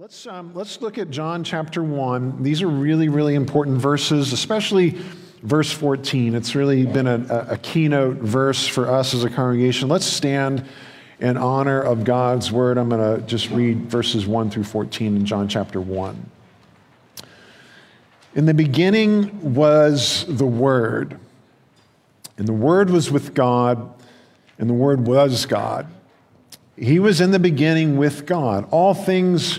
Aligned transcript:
Let's, 0.00 0.28
um, 0.28 0.52
let's 0.54 0.80
look 0.80 0.96
at 0.96 1.10
John 1.10 1.42
chapter 1.42 1.82
1. 1.82 2.44
These 2.44 2.62
are 2.62 2.68
really, 2.68 3.08
really 3.08 3.34
important 3.34 3.78
verses, 3.78 4.32
especially 4.32 4.90
verse 5.42 5.72
14. 5.72 6.36
It's 6.36 6.54
really 6.54 6.86
been 6.86 7.08
a, 7.08 7.48
a, 7.50 7.56
keynote 7.56 8.18
verse 8.18 8.64
for 8.68 8.88
us 8.88 9.12
as 9.12 9.24
a 9.24 9.28
congregation. 9.28 9.88
Let's 9.88 10.06
stand 10.06 10.64
in 11.18 11.36
honor 11.36 11.80
of 11.80 12.04
God's 12.04 12.52
word. 12.52 12.78
I'm 12.78 12.88
going 12.88 13.20
to 13.20 13.26
just 13.26 13.50
read 13.50 13.90
verses 13.90 14.24
1 14.24 14.50
through 14.50 14.62
14 14.62 15.16
in 15.16 15.26
John 15.26 15.48
chapter 15.48 15.80
1. 15.80 16.30
In 18.36 18.46
the 18.46 18.54
beginning 18.54 19.52
was 19.52 20.24
the 20.28 20.46
Word, 20.46 21.18
and 22.36 22.46
the 22.46 22.52
Word 22.52 22.90
was 22.90 23.10
with 23.10 23.34
God, 23.34 23.92
and 24.60 24.70
the 24.70 24.74
Word 24.74 25.08
was 25.08 25.44
God. 25.44 25.88
He 26.76 27.00
was 27.00 27.20
in 27.20 27.32
the 27.32 27.40
beginning 27.40 27.96
with 27.96 28.26
God. 28.26 28.68
All 28.70 28.94
things 28.94 29.58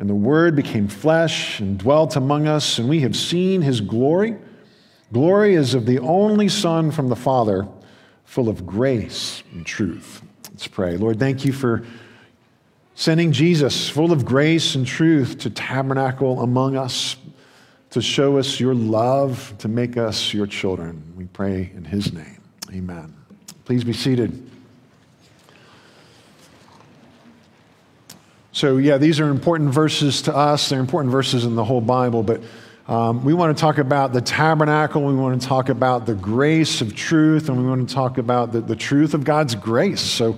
And 0.00 0.08
the 0.08 0.14
Word 0.14 0.56
became 0.56 0.88
flesh 0.88 1.60
and 1.60 1.78
dwelt 1.78 2.16
among 2.16 2.48
us, 2.48 2.78
and 2.78 2.88
we 2.88 3.00
have 3.00 3.14
seen 3.14 3.60
his 3.60 3.82
glory. 3.82 4.34
Glory 5.12 5.54
is 5.54 5.74
of 5.74 5.84
the 5.84 5.98
only 5.98 6.48
Son 6.48 6.90
from 6.90 7.08
the 7.08 7.16
Father, 7.16 7.68
full 8.24 8.48
of 8.48 8.66
grace 8.66 9.42
and 9.52 9.66
truth. 9.66 10.22
Let's 10.50 10.66
pray. 10.66 10.96
Lord, 10.96 11.18
thank 11.18 11.44
you 11.44 11.52
for 11.52 11.84
sending 12.94 13.30
Jesus, 13.30 13.90
full 13.90 14.10
of 14.10 14.24
grace 14.24 14.74
and 14.74 14.86
truth, 14.86 15.38
to 15.40 15.50
tabernacle 15.50 16.40
among 16.40 16.76
us, 16.76 17.16
to 17.90 18.00
show 18.00 18.38
us 18.38 18.58
your 18.58 18.74
love, 18.74 19.54
to 19.58 19.68
make 19.68 19.98
us 19.98 20.32
your 20.32 20.46
children. 20.46 21.12
We 21.14 21.26
pray 21.26 21.72
in 21.76 21.84
his 21.84 22.10
name. 22.12 22.40
Amen. 22.72 23.14
Please 23.66 23.84
be 23.84 23.92
seated. 23.92 24.49
So, 28.52 28.78
yeah, 28.78 28.98
these 28.98 29.20
are 29.20 29.28
important 29.28 29.70
verses 29.70 30.22
to 30.22 30.34
us. 30.34 30.68
They're 30.68 30.80
important 30.80 31.12
verses 31.12 31.44
in 31.44 31.54
the 31.54 31.64
whole 31.64 31.80
Bible, 31.80 32.24
but 32.24 32.42
um, 32.88 33.24
we 33.24 33.32
want 33.32 33.56
to 33.56 33.60
talk 33.60 33.78
about 33.78 34.12
the 34.12 34.20
tabernacle. 34.20 35.04
We 35.04 35.14
want 35.14 35.40
to 35.40 35.46
talk 35.46 35.68
about 35.68 36.04
the 36.04 36.16
grace 36.16 36.80
of 36.80 36.96
truth, 36.96 37.48
and 37.48 37.56
we 37.56 37.68
want 37.68 37.88
to 37.88 37.94
talk 37.94 38.18
about 38.18 38.50
the, 38.50 38.60
the 38.60 38.74
truth 38.74 39.14
of 39.14 39.22
God's 39.22 39.54
grace. 39.54 40.00
So, 40.00 40.36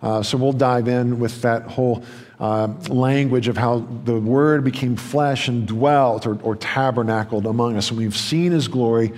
uh, 0.00 0.22
so 0.22 0.38
we'll 0.38 0.52
dive 0.52 0.86
in 0.86 1.18
with 1.18 1.42
that 1.42 1.62
whole 1.62 2.04
uh, 2.38 2.68
language 2.88 3.48
of 3.48 3.56
how 3.56 3.80
the 4.04 4.20
Word 4.20 4.62
became 4.62 4.94
flesh 4.94 5.48
and 5.48 5.66
dwelt 5.66 6.28
or, 6.28 6.40
or 6.42 6.54
tabernacled 6.54 7.46
among 7.46 7.76
us. 7.76 7.90
And 7.90 7.98
we've 7.98 8.16
seen 8.16 8.52
His 8.52 8.68
glory. 8.68 9.12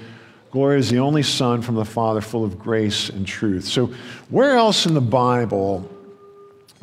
Glory 0.51 0.79
is 0.79 0.89
the 0.89 1.01
only 1.01 1.23
Son 1.23 1.61
from 1.61 1.75
the 1.75 1.85
Father, 1.85 2.23
full 2.23 2.47
of 2.47 2.59
grace 2.59 3.11
and 3.11 3.27
truth. 3.27 3.67
So, 3.67 3.93
where 4.31 4.57
else 4.57 4.87
in 4.87 4.95
the 4.95 5.03
Bible 5.03 5.87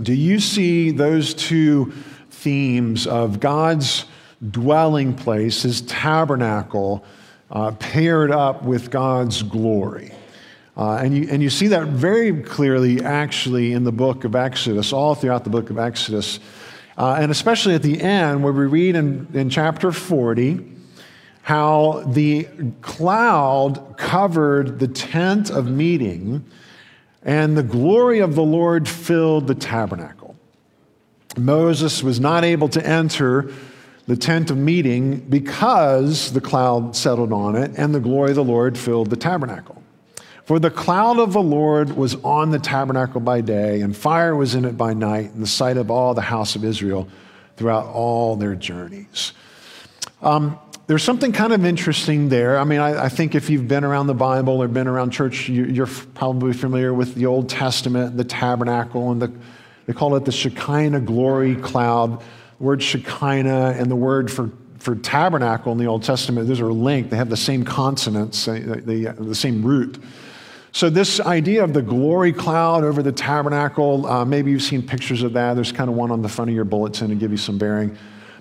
do 0.02 0.14
you 0.14 0.40
see 0.40 0.92
those 0.92 1.34
two 1.34 1.92
themes 2.30 3.08
of 3.08 3.40
God's 3.40 4.06
dwelling 4.52 5.16
place, 5.16 5.64
his 5.64 5.82
tabernacle, 5.82 7.04
uh, 7.50 7.72
paired 7.72 8.32
up 8.32 8.64
with 8.64 8.92
God's 8.92 9.42
glory? 9.42 10.12
Uh, 10.76 10.98
and, 10.98 11.18
you, 11.18 11.28
and 11.32 11.42
you 11.42 11.50
see 11.50 11.68
that 11.68 11.88
very 11.88 12.44
clearly, 12.44 13.04
actually, 13.04 13.74
in 13.74 13.84
the 13.84 13.92
book 13.92 14.24
of 14.24 14.36
Exodus, 14.36 14.94
all 14.94 15.16
throughout 15.16 15.44
the 15.44 15.50
book 15.50 15.72
of 15.72 15.80
Exodus. 15.80 16.40
Uh, 16.98 17.18
and 17.20 17.32
especially 17.32 17.74
at 17.74 17.82
the 17.82 18.00
end, 18.00 18.44
where 18.44 18.54
we 18.54 18.68
read 18.68 18.96
in, 18.96 19.28
in 19.34 19.50
chapter 19.50 19.92
40 19.92 20.74
how 21.42 22.04
the 22.08 22.46
cloud 22.82 23.96
covered 23.98 24.80
the 24.80 24.88
tent 24.88 25.50
of 25.50 25.72
meeting 25.72 26.44
and 27.28 27.58
the 27.58 27.64
glory 27.64 28.20
of 28.20 28.36
the 28.36 28.42
Lord 28.42 28.88
filled 28.88 29.48
the 29.48 29.54
tabernacle. 29.54 30.36
Moses 31.38 32.02
was 32.02 32.22
not 32.22 32.46
able 32.46 32.70
to 32.70 32.84
enter 32.88 33.52
the 34.08 34.16
tent 34.16 34.50
of 34.50 34.58
meeting 34.58 35.20
because 35.20 36.32
the 36.32 36.40
cloud 36.40 36.96
settled 36.96 37.34
on 37.34 37.58
it 37.58 37.72
and 37.78 37.94
the 37.94 38.00
glory 38.00 38.30
of 38.30 38.38
the 38.38 38.44
Lord 38.46 38.78
filled 38.78 39.10
the 39.10 39.18
tabernacle. 39.18 39.84
For 40.46 40.58
the 40.58 40.72
cloud 40.72 41.20
of 41.20 41.34
the 41.34 41.42
Lord 41.42 41.98
was 41.98 42.16
on 42.24 42.52
the 42.52 42.60
tabernacle 42.60 43.20
by 43.20 43.42
day, 43.42 43.82
and 43.82 43.96
fire 43.96 44.34
was 44.34 44.56
in 44.56 44.64
it 44.64 44.78
by 44.78 44.94
night, 44.94 45.32
in 45.34 45.42
the 45.42 45.48
sight 45.48 45.76
of 45.76 45.92
all 45.92 46.14
the 46.14 46.22
house 46.22 46.56
of 46.56 46.64
Israel 46.64 47.10
throughout 47.58 47.88
all 47.88 48.38
their 48.38 48.56
journeys. 48.56 49.34
Um, 50.22 50.58
there's 50.88 51.04
something 51.04 51.34
kind 51.34 51.52
of 51.52 51.66
interesting 51.66 52.30
there. 52.30 52.58
I 52.58 52.64
mean, 52.64 52.80
I, 52.80 53.06
I, 53.06 53.10
think 53.10 53.36
if 53.36 53.50
you've 53.50 53.68
been 53.68 53.84
around 53.84 54.08
the 54.08 54.14
Bible 54.14 54.64
or 54.64 54.70
been 54.70 54.88
around 54.88 55.12
church, 55.12 55.50
you, 55.50 55.84
are 55.84 55.88
probably 56.16 56.54
familiar 56.54 56.94
with 56.94 57.14
the 57.14 57.26
Old 57.26 57.50
Testament, 57.50 58.16
the 58.16 58.24
tabernacle, 58.24 59.12
and 59.12 59.22
the, 59.22 59.32
they 59.86 59.92
call 59.92 60.16
it 60.16 60.24
the 60.24 60.32
Shekinah 60.32 61.02
glory 61.02 61.58
cloud. 61.58 62.22
The 62.22 62.64
word 62.64 62.82
Shekinah 62.82 63.76
and 63.78 63.92
the 63.92 63.98
word 63.98 64.32
for, 64.32 64.50
for 64.80 64.96
tabernacle 64.96 65.74
in 65.74 65.78
the 65.78 65.88
Old 65.88 66.04
Testament, 66.04 66.48
those 66.48 66.62
are 66.62 66.72
linked. 66.72 67.10
They 67.10 67.18
have 67.18 67.30
the 67.30 67.36
same 67.36 67.66
consonants, 67.66 68.46
the, 68.46 69.14
the 69.20 69.36
same 69.36 69.64
root. 69.64 70.02
So, 70.72 70.90
this 70.90 71.20
idea 71.20 71.64
of 71.64 71.74
the 71.74 71.82
glory 71.82 72.32
cloud 72.32 72.84
over 72.84 73.02
the 73.02 73.12
tabernacle, 73.12 74.06
uh, 74.06 74.24
maybe 74.24 74.52
you've 74.52 74.62
seen 74.62 74.86
pictures 74.86 75.24
of 75.24 75.34
that. 75.34 75.56
There's 75.56 75.72
kind 75.72 75.90
of 75.90 75.96
one 75.96 76.12
on 76.12 76.22
the 76.22 76.30
front 76.30 76.50
of 76.50 76.56
your 76.56 76.66
bulletin 76.66 77.10
to 77.10 77.16
give 77.16 77.32
you 77.32 77.38
some 77.38 77.58
bearing. 77.58 77.98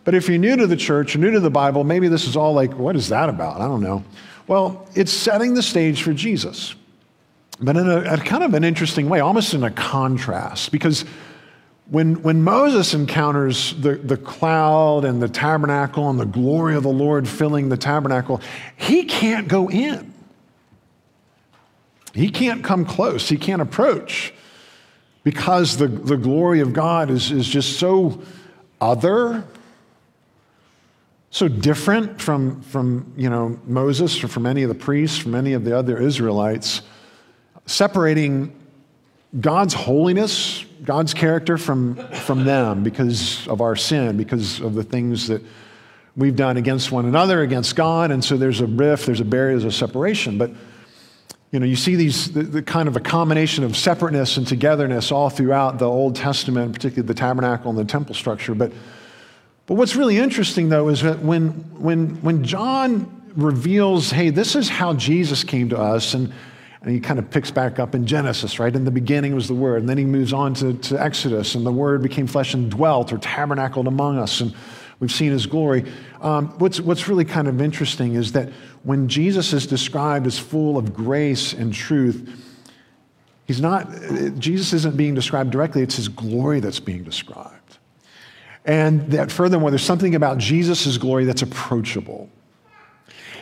But 0.06 0.14
if 0.14 0.28
you're 0.28 0.38
new 0.38 0.54
to 0.54 0.68
the 0.68 0.76
church, 0.76 1.16
new 1.16 1.32
to 1.32 1.40
the 1.40 1.50
Bible, 1.50 1.82
maybe 1.82 2.06
this 2.06 2.28
is 2.28 2.36
all 2.36 2.54
like, 2.54 2.72
what 2.74 2.94
is 2.94 3.08
that 3.08 3.28
about? 3.28 3.60
I 3.60 3.66
don't 3.66 3.82
know. 3.82 4.04
Well, 4.46 4.88
it's 4.94 5.12
setting 5.12 5.54
the 5.54 5.64
stage 5.64 6.04
for 6.04 6.12
Jesus, 6.12 6.76
but 7.60 7.76
in 7.76 7.90
a, 7.90 8.14
a 8.14 8.16
kind 8.18 8.44
of 8.44 8.54
an 8.54 8.62
interesting 8.62 9.08
way, 9.08 9.18
almost 9.18 9.52
in 9.52 9.64
a 9.64 9.70
contrast, 9.72 10.70
because 10.70 11.04
when, 11.90 12.22
when 12.22 12.44
Moses 12.44 12.94
encounters 12.94 13.74
the, 13.80 13.96
the 13.96 14.16
cloud 14.16 15.04
and 15.04 15.20
the 15.20 15.28
tabernacle 15.28 16.08
and 16.08 16.20
the 16.20 16.24
glory 16.24 16.76
of 16.76 16.84
the 16.84 16.88
Lord 16.88 17.26
filling 17.26 17.68
the 17.68 17.76
tabernacle, 17.76 18.40
he 18.76 19.06
can't 19.06 19.48
go 19.48 19.68
in. 19.68 20.14
He 22.14 22.30
can't 22.30 22.62
come 22.62 22.84
close. 22.84 23.28
He 23.28 23.38
can't 23.38 23.60
approach 23.60 24.32
because 25.24 25.78
the, 25.78 25.88
the 25.88 26.16
glory 26.16 26.60
of 26.60 26.72
God 26.72 27.10
is, 27.10 27.32
is 27.32 27.48
just 27.48 27.80
so 27.80 28.22
other 28.80 29.44
so 31.30 31.48
different 31.48 32.20
from, 32.20 32.60
from 32.62 33.12
you 33.16 33.28
know, 33.28 33.58
Moses 33.66 34.22
or 34.22 34.28
from 34.28 34.46
any 34.46 34.62
of 34.62 34.68
the 34.68 34.74
priests, 34.74 35.18
from 35.18 35.34
any 35.34 35.52
of 35.52 35.64
the 35.64 35.76
other 35.76 35.98
Israelites, 35.98 36.82
separating 37.66 38.54
God's 39.40 39.74
holiness, 39.74 40.64
God's 40.84 41.12
character 41.12 41.58
from, 41.58 41.96
from 41.96 42.44
them 42.44 42.82
because 42.82 43.46
of 43.48 43.60
our 43.60 43.76
sin, 43.76 44.16
because 44.16 44.60
of 44.60 44.74
the 44.74 44.84
things 44.84 45.26
that 45.28 45.42
we've 46.16 46.36
done 46.36 46.56
against 46.56 46.90
one 46.90 47.04
another, 47.04 47.42
against 47.42 47.76
God. 47.76 48.10
And 48.10 48.24
so 48.24 48.36
there's 48.36 48.60
a 48.60 48.66
rift, 48.66 49.06
there's 49.06 49.20
a 49.20 49.24
barrier, 49.24 49.58
there's 49.58 49.74
a 49.74 49.76
separation. 49.76 50.38
But 50.38 50.52
you 51.52 51.60
know, 51.60 51.66
you 51.66 51.76
see 51.76 51.96
these 51.96 52.32
the, 52.32 52.42
the, 52.42 52.62
kind 52.62 52.88
of 52.88 52.96
a 52.96 53.00
combination 53.00 53.62
of 53.64 53.76
separateness 53.76 54.36
and 54.36 54.46
togetherness 54.46 55.12
all 55.12 55.30
throughout 55.30 55.78
the 55.78 55.88
Old 55.88 56.16
Testament, 56.16 56.72
particularly 56.72 57.06
the 57.06 57.14
tabernacle 57.14 57.70
and 57.70 57.78
the 57.78 57.84
temple 57.84 58.14
structure. 58.14 58.54
But 58.54 58.72
but 59.66 59.74
what's 59.74 59.96
really 59.96 60.18
interesting, 60.18 60.68
though, 60.68 60.88
is 60.88 61.02
that 61.02 61.20
when, 61.20 61.50
when, 61.80 62.22
when 62.22 62.44
John 62.44 63.32
reveals, 63.36 64.10
hey, 64.10 64.30
this 64.30 64.56
is 64.56 64.68
how 64.68 64.94
Jesus 64.94 65.44
came 65.44 65.68
to 65.68 65.78
us, 65.78 66.14
and, 66.14 66.32
And 66.82 66.94
he 66.94 67.00
kind 67.00 67.18
of 67.18 67.28
picks 67.30 67.50
back 67.50 67.80
up 67.80 67.96
in 67.96 68.06
Genesis, 68.06 68.60
right? 68.60 68.72
In 68.74 68.84
the 68.84 68.92
beginning 68.92 69.34
was 69.34 69.48
the 69.48 69.54
Word. 69.54 69.80
And 69.80 69.88
then 69.88 69.98
he 69.98 70.04
moves 70.04 70.32
on 70.32 70.54
to, 70.54 70.74
to 70.74 71.02
Exodus, 71.02 71.56
and 71.56 71.66
the 71.66 71.72
Word 71.72 72.00
became 72.00 72.28
flesh 72.28 72.54
and 72.54 72.70
dwelt 72.70 73.12
or 73.12 73.18
tabernacled 73.18 73.88
among 73.88 74.18
us. 74.18 74.40
And 74.40 74.54
we've 75.00 75.10
seen 75.10 75.32
his 75.32 75.46
glory. 75.46 75.84
Um, 76.20 76.50
what's, 76.60 76.78
what's 76.80 77.08
really 77.08 77.24
kind 77.24 77.48
of 77.48 77.60
interesting 77.60 78.14
is 78.14 78.32
that 78.32 78.50
when 78.84 79.08
Jesus 79.08 79.52
is 79.52 79.66
described 79.66 80.28
as 80.28 80.38
full 80.38 80.78
of 80.78 80.94
grace 80.94 81.52
and 81.54 81.74
truth, 81.74 82.22
he's 83.46 83.60
not, 83.60 83.90
Jesus 84.38 84.72
isn't 84.72 84.96
being 84.96 85.16
described 85.16 85.50
directly, 85.50 85.82
it's 85.82 85.96
his 85.96 86.08
glory 86.08 86.60
that's 86.60 86.80
being 86.80 87.02
described. 87.02 87.65
And 88.66 89.10
that 89.12 89.30
furthermore, 89.30 89.70
there's 89.70 89.82
something 89.82 90.14
about 90.14 90.38
Jesus' 90.38 90.98
glory 90.98 91.24
that's 91.24 91.42
approachable. 91.42 92.28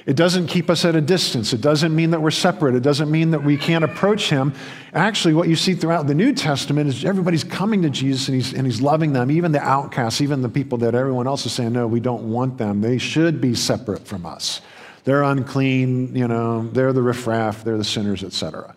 It 0.07 0.17
doesn't 0.17 0.49
keep 0.49 0.69
us 0.69 0.85
at 0.85 0.95
a 0.95 1.01
distance. 1.01 1.55
It 1.55 1.63
doesn't 1.63 1.97
mean 1.97 2.11
that 2.11 2.21
we're 2.21 2.31
separate. 2.31 2.75
It 2.75 2.83
doesn't 2.83 3.11
mean 3.11 3.31
that 3.31 3.43
we 3.43 3.57
can't 3.57 3.85
approach 3.85 4.29
him. 4.29 4.53
Actually, 4.93 5.33
what 5.33 5.49
you 5.49 5.57
see 5.57 5.75
throughout 5.75 6.07
the 6.07 6.15
New 6.15 6.35
Testament 6.35 6.91
is 6.91 7.07
everybody's 7.07 7.43
coming 7.43 7.81
to 7.83 7.89
Jesus 7.89 8.29
and 8.29 8.35
he's, 8.35 8.53
and 8.53 8.67
he's 8.67 8.83
loving 8.83 9.15
them, 9.15 9.31
even 9.31 9.51
the 9.51 9.63
outcasts, 9.63 10.21
even 10.21 10.43
the 10.43 10.49
people 10.51 10.77
that 10.79 10.95
everyone 10.95 11.27
else 11.27 11.47
is 11.47 11.53
saying, 11.53 11.73
no, 11.73 11.87
we 11.87 12.01
don't 12.01 12.31
want 12.31 12.59
them. 12.59 12.83
They 12.83 12.99
should 12.99 13.41
be 13.41 13.55
separate 13.55 14.07
from 14.07 14.27
us. 14.27 14.61
They're 15.05 15.23
unclean, 15.23 16.15
you 16.15 16.29
know, 16.29 16.69
they're 16.69 16.93
the 16.93 17.03
riffraff, 17.03 17.65
they're 17.65 17.79
the 17.79 17.85
sinners, 17.85 18.23
etc. 18.23 18.75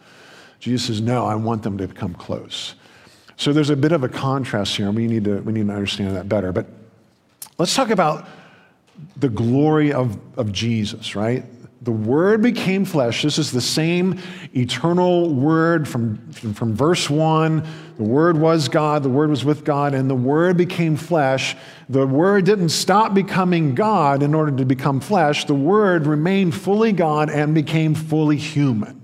Jesus 0.60 0.88
says, 0.88 1.02
no, 1.02 1.26
I 1.26 1.36
want 1.36 1.62
them 1.62 1.78
to 1.78 1.90
come 1.90 2.14
close. 2.14 2.76
So 3.38 3.54
there's 3.54 3.69
a 3.69 3.75
bit 3.75 3.92
of 3.92 4.04
a 4.04 4.10
contrast 4.10 4.75
here, 4.75 4.88
and 4.88 4.95
we 4.95 5.07
need 5.07 5.24
to, 5.25 5.39
we 5.42 5.54
need 5.54 5.68
to 5.68 5.74
understand 5.74 6.16
that 6.16 6.28
better. 6.28 6.51
But 6.51 6.66
let's 7.60 7.75
talk 7.75 7.92
about 7.92 8.28
the 9.16 9.30
glory 9.30 9.94
of, 9.94 10.18
of 10.38 10.51
Jesus, 10.51 11.16
right? 11.16 11.45
The 11.84 11.92
Word 11.92 12.42
became 12.42 12.84
flesh. 12.84 13.22
This 13.22 13.38
is 13.38 13.51
the 13.51 13.62
same 13.62 14.19
eternal 14.56 15.31
Word 15.31 15.88
from, 15.88 16.31
from, 16.31 16.74
verse 16.75 17.12
1. 17.12 17.66
The 17.98 18.04
Word 18.04 18.39
was 18.39 18.68
God, 18.68 19.04
the 19.04 19.10
Word 19.10 19.30
was 19.30 19.45
with 19.45 19.63
God, 19.63 19.94
and 19.94 20.10
the 20.10 20.16
Word 20.16 20.57
became 20.57 20.95
flesh. 20.95 21.56
The 21.89 22.07
Word 22.07 22.45
didn't 22.45 22.69
stop 22.69 23.13
becoming 23.13 23.75
God 23.75 24.24
in 24.24 24.34
order 24.34 24.57
to 24.57 24.66
become 24.66 25.00
flesh. 25.00 25.45
The 25.45 25.54
Word 25.54 26.07
remained 26.07 26.56
fully 26.56 26.92
God 26.92 27.30
and 27.30 27.54
became 27.54 27.94
fully 27.94 28.38
human. 28.38 28.97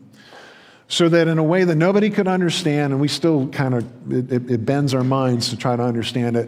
So 0.94 1.10
that 1.10 1.28
in 1.28 1.40
a 1.40 1.44
way 1.44 1.64
that 1.64 1.74
nobody 1.74 2.12
could 2.12 2.28
understand, 2.28 2.94
and 2.94 3.02
we 3.02 3.08
still 3.08 3.48
kind 3.48 3.74
of, 3.74 4.14
it, 4.14 4.52
it 4.52 4.64
bends 4.64 4.94
our 4.94 5.04
minds 5.04 5.50
to 5.50 5.58
try 5.58 5.76
to 5.76 5.82
understand 5.82 6.38
it, 6.38 6.48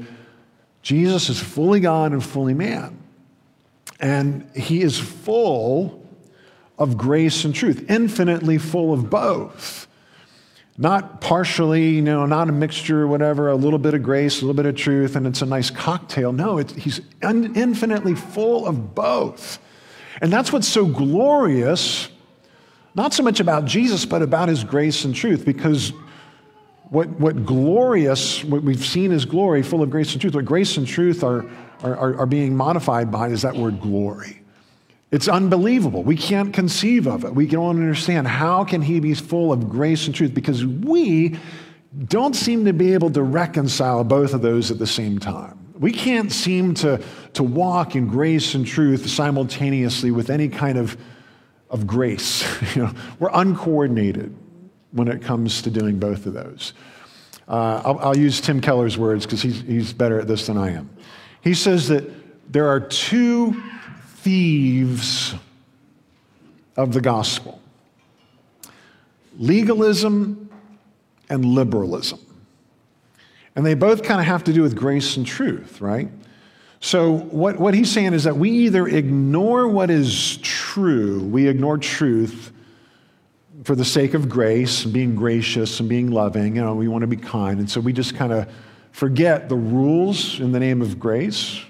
Jesus 0.83 1.29
is 1.29 1.39
fully 1.39 1.79
God 1.79 2.11
and 2.11 2.23
fully 2.23 2.53
man. 2.53 3.01
And 3.99 4.47
he 4.55 4.83
is 4.83 4.99
full 4.99 6.07
of 6.77 6.95
grace 6.95 7.43
and 7.43 7.55
truth, 7.55 7.89
infinitely 7.89 8.59
full 8.59 8.93
of 8.93 9.09
both. 9.09 9.87
Not 10.77 11.21
partially, 11.21 11.89
you 11.89 12.03
know, 12.03 12.27
not 12.27 12.47
a 12.47 12.51
mixture, 12.51 13.07
whatever, 13.07 13.49
a 13.49 13.55
little 13.55 13.79
bit 13.79 13.95
of 13.95 14.03
grace, 14.03 14.43
a 14.43 14.45
little 14.45 14.53
bit 14.53 14.67
of 14.67 14.75
truth, 14.75 15.15
and 15.15 15.25
it's 15.25 15.41
a 15.41 15.47
nice 15.47 15.71
cocktail. 15.71 16.31
No, 16.31 16.57
he's 16.57 17.01
un- 17.23 17.55
infinitely 17.55 18.13
full 18.13 18.67
of 18.67 18.93
both. 18.93 19.57
And 20.21 20.31
that's 20.31 20.53
what's 20.53 20.67
so 20.67 20.85
glorious, 20.85 22.09
not 22.95 23.13
so 23.13 23.23
much 23.23 23.39
about 23.39 23.65
Jesus, 23.65 24.05
but 24.05 24.21
about 24.21 24.49
his 24.49 24.63
grace 24.63 25.05
and 25.05 25.13
truth, 25.13 25.45
because 25.45 25.91
what, 26.89 27.09
what 27.19 27.45
glorious, 27.45 28.43
what 28.43 28.63
we've 28.63 28.85
seen 28.85 29.11
as 29.11 29.25
glory, 29.25 29.63
full 29.63 29.81
of 29.81 29.89
grace 29.89 30.13
and 30.13 30.21
truth, 30.21 30.35
what 30.35 30.45
grace 30.45 30.77
and 30.77 30.87
truth 30.87 31.23
are, 31.23 31.45
are, 31.83 32.17
are, 32.17 32.25
being 32.25 32.55
modified 32.55 33.11
by 33.11 33.27
is 33.27 33.41
that 33.41 33.55
word 33.55 33.81
glory. 33.81 34.41
It's 35.11 35.27
unbelievable. 35.27 36.03
We 36.03 36.17
can't 36.17 36.53
conceive 36.53 37.07
of 37.07 37.25
it. 37.25 37.33
We 37.33 37.47
don't 37.47 37.77
understand 37.77 38.27
how 38.27 38.63
can 38.63 38.81
he 38.81 38.99
be 38.99 39.13
full 39.13 39.51
of 39.51 39.69
grace 39.69 40.07
and 40.07 40.15
truth 40.15 40.33
because 40.33 40.65
we 40.65 41.37
don't 42.07 42.35
seem 42.35 42.65
to 42.65 42.73
be 42.73 42.93
able 42.93 43.09
to 43.11 43.23
reconcile 43.23 44.03
both 44.03 44.33
of 44.33 44.41
those 44.41 44.71
at 44.71 44.79
the 44.79 44.87
same 44.87 45.19
time. 45.19 45.57
We 45.79 45.91
can't 45.91 46.31
seem 46.31 46.73
to, 46.75 47.01
to 47.33 47.43
walk 47.43 47.95
in 47.95 48.07
grace 48.07 48.55
and 48.55 48.65
truth 48.65 49.07
simultaneously 49.09 50.11
with 50.11 50.29
any 50.29 50.47
kind 50.49 50.77
of, 50.77 50.97
of 51.69 51.87
grace. 51.87 52.43
you 52.75 52.83
know, 52.83 52.93
we're 53.19 53.31
uncoordinated 53.33 54.35
when 54.91 55.07
it 55.07 55.21
comes 55.21 55.61
to 55.63 55.69
doing 55.69 55.99
both 55.99 56.25
of 56.25 56.33
those. 56.33 56.73
Uh, 57.47 57.81
I'll, 57.85 57.99
I'll, 57.99 58.17
use 58.17 58.41
Tim 58.41 58.59
Keller's 58.59 58.97
words 58.97 59.25
because 59.25 59.41
he's, 59.41 59.61
he's 59.61 59.93
better 59.93 60.19
at 60.19 60.27
this 60.27 60.47
than 60.47 60.57
I 60.57 60.71
am. 60.71 60.89
He 61.41 61.53
says 61.53 61.87
that 61.89 62.03
there 62.51 62.67
are 62.67 62.79
two 62.79 63.61
thieves 64.17 65.35
of 66.75 66.93
the 66.93 67.01
gospel 67.01 67.61
legalism 69.37 70.49
and 71.29 71.45
liberalism. 71.45 72.19
And 73.55 73.65
they 73.65 73.73
both 73.73 74.03
kind 74.03 74.19
of 74.19 74.25
have 74.25 74.43
to 74.45 74.53
do 74.53 74.61
with 74.61 74.75
grace 74.75 75.17
and 75.17 75.25
truth, 75.25 75.79
right? 75.81 76.09
So, 76.81 77.11
what, 77.11 77.57
what 77.57 77.73
he's 77.73 77.91
saying 77.91 78.13
is 78.13 78.25
that 78.25 78.35
we 78.35 78.49
either 78.49 78.87
ignore 78.87 79.67
what 79.67 79.89
is 79.89 80.37
true, 80.37 80.64
we 80.77 81.47
ignore 81.47 81.77
truth 81.77 82.51
for 83.63 83.75
the 83.75 83.85
sake 83.85 84.13
of 84.13 84.27
grace 84.29 84.83
and 84.83 84.93
being 84.93 85.15
gracious 85.15 85.79
and 85.79 85.87
being 85.87 86.11
loving. 86.11 86.55
You 86.55 86.61
know, 86.61 86.75
we 86.75 86.87
want 86.87 87.01
to 87.01 87.07
be 87.07 87.17
kind. 87.17 87.59
And 87.59 87.69
so 87.69 87.79
we 87.79 87.93
just 87.93 88.15
kind 88.15 88.33
of 88.33 88.51
forget 88.91 89.49
the 89.49 89.55
rules 89.55 90.39
in 90.39 90.51
the 90.51 90.59
name 90.59 90.81
of 90.81 90.99
grace, 90.99 91.61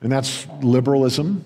and 0.00 0.10
that's 0.10 0.46
liberalism. 0.62 1.44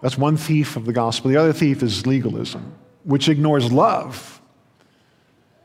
That's 0.00 0.16
one 0.16 0.36
thief 0.36 0.76
of 0.76 0.86
the 0.86 0.92
gospel. 0.92 1.30
The 1.30 1.36
other 1.36 1.52
thief 1.52 1.82
is 1.82 2.06
legalism, 2.06 2.74
which 3.04 3.28
ignores 3.28 3.70
love. 3.70 4.40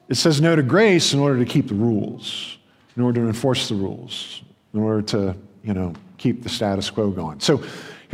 It 0.10 0.16
says 0.16 0.42
no 0.42 0.56
to 0.56 0.64
grace 0.64 1.14
in 1.14 1.20
order 1.20 1.40
to 1.40 1.46
keep 1.46 1.68
the 1.68 1.76
rules, 1.76 2.58
in 2.96 3.04
order 3.04 3.22
to 3.22 3.28
enforce 3.28 3.70
the 3.70 3.76
rules, 3.76 4.42
in 4.74 4.82
order 4.82 5.02
to, 5.04 5.36
you 5.64 5.74
know, 5.74 5.94
keep 6.18 6.44
the 6.44 6.50
status 6.50 6.90
quo 6.90 7.12
going. 7.12 7.40
So 7.40 7.64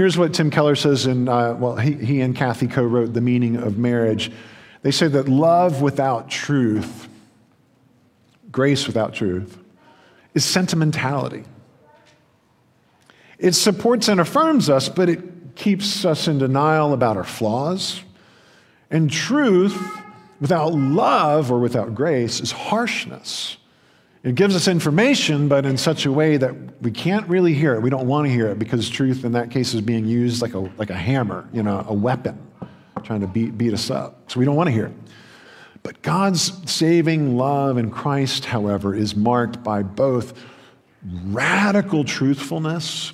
here's 0.01 0.18
what 0.18 0.33
Tim 0.33 0.50
Keller 0.50 0.75
says 0.75 1.06
in, 1.06 1.30
uh, 1.30 1.53
well, 1.53 1.75
he, 1.75 1.94
he 1.94 2.21
and 2.21 2.36
Kathy 2.36 2.65
co 2.65 2.81
wrote 2.81 3.13
The 3.13 3.21
Meaning 3.21 3.57
of 3.57 3.77
Marriage. 3.77 4.31
They 4.81 4.89
say 4.89 5.07
that 5.07 5.30
love 5.30 5.83
without 5.83 6.27
truth, 6.27 7.07
grace 8.51 8.88
without 8.88 9.13
truth, 9.13 9.59
is 10.33 10.44
sentimentality. 10.44 11.44
It 13.38 13.53
supports 13.53 14.07
and 14.07 14.19
affirms 14.19 14.71
us, 14.71 14.89
but 14.89 15.07
it 15.07 15.53
keeps 15.53 16.03
us 16.03 16.27
in 16.27 16.39
denial 16.39 16.94
about 16.94 17.15
our 17.15 17.24
flaws. 17.24 18.01
And 18.89 19.07
truth, 19.07 19.80
without 20.39 20.74
love 20.74 21.51
or 21.51 21.59
without 21.59 21.94
grace, 21.94 22.42
is 22.42 22.51
harshness. 22.51 23.57
It 24.23 24.35
gives 24.35 24.56
us 24.56 24.68
information, 24.68 25.47
but 25.47 25.65
in 25.65 25.77
such 25.77 26.06
a 26.06 26.12
way 26.12 26.38
that 26.38 26.53
we 26.81 26.91
can't 26.91 27.27
really 27.27 27.56
hear 27.56 27.73
it. 27.73 27.81
We 27.81 27.89
don't 27.89 28.07
want 28.07 28.27
to 28.27 28.31
hear 28.31 28.47
it 28.50 28.59
because 28.59 28.88
truth, 28.88 29.25
in 29.25 29.31
that 29.31 29.50
case, 29.50 29.73
is 29.73 29.81
being 29.81 30.05
used 30.05 30.43
like 30.43 30.53
a, 30.53 30.60
like 30.60 30.91
a 30.91 30.96
hammer, 30.96 31.48
you 31.51 31.63
know, 31.63 31.84
a 31.88 31.93
weapon, 31.93 32.38
trying 33.03 33.22
to 33.22 33.27
beat, 33.27 33.57
beat 33.57 33.74
us 33.74 33.89
up. 33.89 34.29
So 34.31 34.39
we 34.39 34.46
don't 34.46 34.55
want 34.55 34.67
to 34.67 34.72
hear 34.72 34.88
it. 34.88 34.93
But 35.81 36.03
God's 36.03 36.72
saving 36.72 37.36
love 37.36 37.79
in 37.79 37.89
Christ, 37.89 38.46
however, 38.46 38.93
is 38.93 39.15
marked 39.15 39.63
by 39.63 39.81
both 39.81 40.38
radical 41.03 42.03
truthfulness 42.03 43.13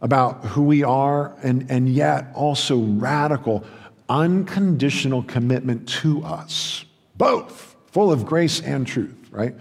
about 0.00 0.44
who 0.46 0.62
we 0.62 0.82
are 0.82 1.36
and, 1.42 1.70
and 1.70 1.90
yet 1.90 2.28
also 2.34 2.78
radical, 2.78 3.64
unconditional 4.08 5.22
commitment 5.24 5.86
to 5.88 6.24
us. 6.24 6.86
Both, 7.16 7.76
full 7.88 8.10
of 8.10 8.24
grace 8.24 8.62
and 8.62 8.86
truth, 8.86 9.14
right? 9.30 9.54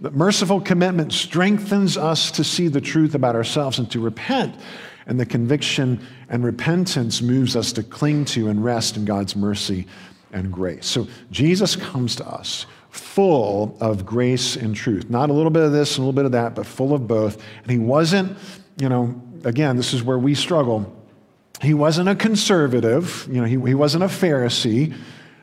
The 0.00 0.10
merciful 0.10 0.60
commitment 0.60 1.12
strengthens 1.12 1.96
us 1.96 2.30
to 2.32 2.44
see 2.44 2.68
the 2.68 2.80
truth 2.80 3.14
about 3.14 3.34
ourselves 3.34 3.78
and 3.78 3.90
to 3.92 4.00
repent. 4.00 4.54
And 5.06 5.18
the 5.18 5.26
conviction 5.26 6.04
and 6.28 6.44
repentance 6.44 7.22
moves 7.22 7.56
us 7.56 7.72
to 7.72 7.82
cling 7.82 8.24
to 8.26 8.48
and 8.48 8.62
rest 8.64 8.96
in 8.96 9.04
God's 9.04 9.36
mercy 9.36 9.86
and 10.32 10.52
grace. 10.52 10.86
So 10.86 11.06
Jesus 11.30 11.76
comes 11.76 12.16
to 12.16 12.28
us 12.28 12.66
full 12.90 13.76
of 13.80 14.04
grace 14.04 14.56
and 14.56 14.74
truth. 14.74 15.08
Not 15.08 15.30
a 15.30 15.32
little 15.32 15.50
bit 15.50 15.62
of 15.62 15.72
this 15.72 15.96
and 15.96 15.98
a 15.98 16.06
little 16.06 16.16
bit 16.16 16.24
of 16.24 16.32
that, 16.32 16.54
but 16.54 16.66
full 16.66 16.92
of 16.92 17.06
both. 17.06 17.42
And 17.62 17.70
he 17.70 17.78
wasn't, 17.78 18.36
you 18.78 18.88
know, 18.88 19.20
again, 19.44 19.76
this 19.76 19.94
is 19.94 20.02
where 20.02 20.18
we 20.18 20.34
struggle. 20.34 20.92
He 21.62 21.72
wasn't 21.72 22.08
a 22.08 22.14
conservative, 22.14 23.26
you 23.30 23.40
know, 23.40 23.46
he, 23.46 23.58
he 23.68 23.74
wasn't 23.74 24.04
a 24.04 24.08
Pharisee. 24.08 24.94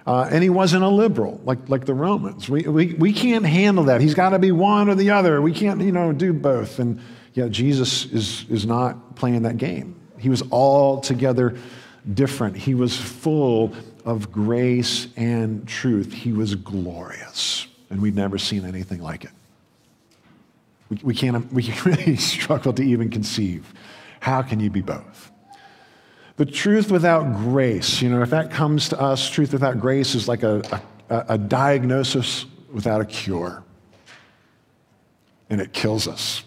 Uh, 0.05 0.27
and 0.29 0.43
he 0.43 0.49
wasn't 0.49 0.83
a 0.83 0.89
liberal 0.89 1.39
like, 1.45 1.69
like 1.69 1.85
the 1.85 1.93
Romans. 1.93 2.49
We, 2.49 2.63
we, 2.63 2.93
we 2.93 3.13
can't 3.13 3.45
handle 3.45 3.85
that. 3.85 4.01
He's 4.01 4.13
got 4.13 4.31
to 4.31 4.39
be 4.39 4.51
one 4.51 4.89
or 4.89 4.95
the 4.95 5.11
other. 5.11 5.41
We 5.41 5.53
can't, 5.53 5.81
you 5.81 5.93
know, 5.93 6.11
do 6.11 6.33
both. 6.33 6.79
And 6.79 6.99
yet 7.33 7.51
Jesus 7.51 8.05
is, 8.07 8.45
is 8.49 8.65
not 8.65 9.15
playing 9.15 9.43
that 9.43 9.57
game. 9.57 9.95
He 10.17 10.29
was 10.29 10.43
altogether 10.51 11.57
different. 12.13 12.57
He 12.57 12.75
was 12.75 12.97
full 12.97 13.73
of 14.05 14.31
grace 14.31 15.07
and 15.15 15.67
truth. 15.67 16.11
He 16.13 16.31
was 16.31 16.55
glorious, 16.55 17.67
and 17.89 18.01
we'd 18.01 18.15
never 18.15 18.37
seen 18.37 18.65
anything 18.65 19.01
like 19.01 19.23
it. 19.23 19.31
We, 20.89 20.99
we, 21.03 21.15
can't, 21.15 21.51
we 21.53 21.73
really 21.85 22.15
struggle 22.15 22.73
to 22.73 22.83
even 22.83 23.09
conceive. 23.09 23.73
How 24.19 24.41
can 24.41 24.59
you 24.59 24.69
be 24.69 24.81
both? 24.81 25.32
The 26.37 26.45
truth 26.45 26.91
without 26.91 27.37
grace, 27.37 28.01
you 28.01 28.09
know, 28.09 28.21
if 28.21 28.31
that 28.31 28.49
comes 28.49 28.89
to 28.89 28.99
us, 28.99 29.29
truth 29.29 29.53
without 29.53 29.79
grace 29.79 30.15
is 30.15 30.27
like 30.27 30.41
a, 30.43 30.81
a, 31.09 31.25
a, 31.29 31.37
diagnosis 31.37 32.45
without 32.73 33.01
a 33.01 33.05
cure. 33.05 33.63
And 35.49 35.61
it 35.61 35.73
kills 35.73 36.07
us. 36.07 36.43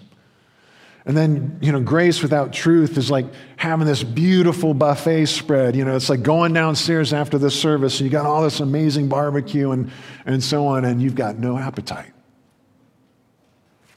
And 1.05 1.17
then, 1.17 1.57
you 1.63 1.71
know, 1.71 1.81
grace 1.81 2.21
without 2.21 2.53
truth 2.53 2.99
is 2.99 3.13
like 3.13 3.27
having 3.57 3.87
this 3.87 4.03
beautiful 4.03 4.75
buffet 4.75 5.27
spread. 5.27 5.77
You 5.77 5.85
know, 5.85 5.95
it's 5.95 6.11
like 6.11 6.25
going 6.25 6.53
downstairs 6.53 7.13
after 7.13 7.39
the 7.39 7.51
service 7.51 8.01
and 8.01 8.07
you 8.07 8.11
got 8.11 8.27
all 8.27 8.43
this 8.43 8.59
amazing 8.59 9.09
barbecue 9.09 9.71
and, 9.71 9.93
and 10.25 10.43
so 10.43 10.67
on, 10.67 10.85
and 10.85 11.01
you've 11.01 11.15
got 11.15 11.39
no 11.39 11.57
appetite. 11.57 12.13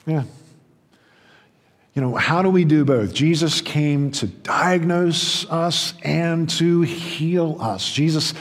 Yeah. 0.06 0.24
You 2.00 2.06
know, 2.06 2.16
how 2.16 2.42
do 2.42 2.50
we 2.50 2.64
do 2.64 2.86
both? 2.86 3.14
Jesus 3.14 3.60
came 3.60 4.10
to 4.12 4.28
diagnose 4.28 5.46
us 5.50 5.94
and 6.02 6.50
to 6.52 6.80
heal 6.80 7.58
us. 7.60 7.92
Jesus 7.92 8.34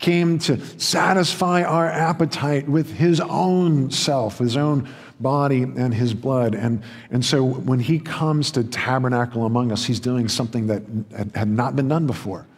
came 0.00 0.40
to 0.40 0.58
satisfy 0.80 1.62
our 1.62 1.86
appetite 1.86 2.68
with 2.68 2.92
his 2.92 3.20
own 3.20 3.92
self, 3.92 4.38
his 4.38 4.56
own 4.56 4.88
body 5.20 5.62
and 5.62 5.94
his 5.94 6.12
blood. 6.12 6.56
And, 6.56 6.82
and 7.12 7.24
so 7.24 7.44
when 7.44 7.78
he 7.78 8.00
comes 8.00 8.50
to 8.50 8.64
tabernacle 8.64 9.46
among 9.46 9.70
us, 9.70 9.84
he's 9.84 10.00
doing 10.00 10.26
something 10.26 10.66
that 10.66 10.82
had 11.36 11.46
not 11.46 11.76
been 11.76 11.86
done 11.86 12.08
before. 12.08 12.48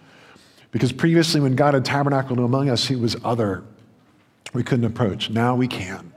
Because 0.70 0.90
previously, 0.90 1.38
when 1.38 1.54
God 1.54 1.74
had 1.74 1.84
tabernacled 1.84 2.38
among 2.38 2.70
us, 2.70 2.86
he 2.86 2.96
was 2.96 3.14
other. 3.22 3.62
We 4.54 4.62
couldn't 4.62 4.86
approach. 4.86 5.28
Now 5.28 5.54
we 5.54 5.68
can. 5.68 6.14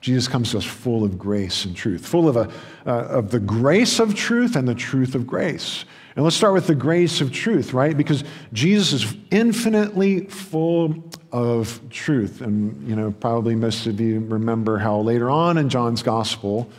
Jesus 0.00 0.28
comes 0.28 0.52
to 0.52 0.58
us 0.58 0.64
full 0.64 1.04
of 1.04 1.18
grace 1.18 1.64
and 1.66 1.76
truth, 1.76 2.06
full 2.06 2.28
of, 2.28 2.36
a, 2.36 2.50
uh, 2.86 3.06
of 3.08 3.30
the 3.30 3.40
grace 3.40 4.00
of 4.00 4.14
truth 4.14 4.56
and 4.56 4.66
the 4.66 4.74
truth 4.74 5.14
of 5.14 5.26
grace. 5.26 5.84
And 6.16 6.24
let's 6.24 6.36
start 6.36 6.54
with 6.54 6.66
the 6.66 6.74
grace 6.74 7.20
of 7.20 7.30
truth, 7.30 7.72
right? 7.72 7.96
Because 7.96 8.24
Jesus 8.52 8.92
is 8.92 9.16
infinitely 9.30 10.26
full 10.26 11.04
of 11.32 11.80
truth. 11.90 12.40
And, 12.40 12.88
you 12.88 12.96
know, 12.96 13.12
probably 13.12 13.54
most 13.54 13.86
of 13.86 14.00
you 14.00 14.20
remember 14.20 14.78
how 14.78 14.98
later 15.00 15.30
on 15.30 15.58
in 15.58 15.68
John's 15.68 16.02
gospel, 16.02 16.70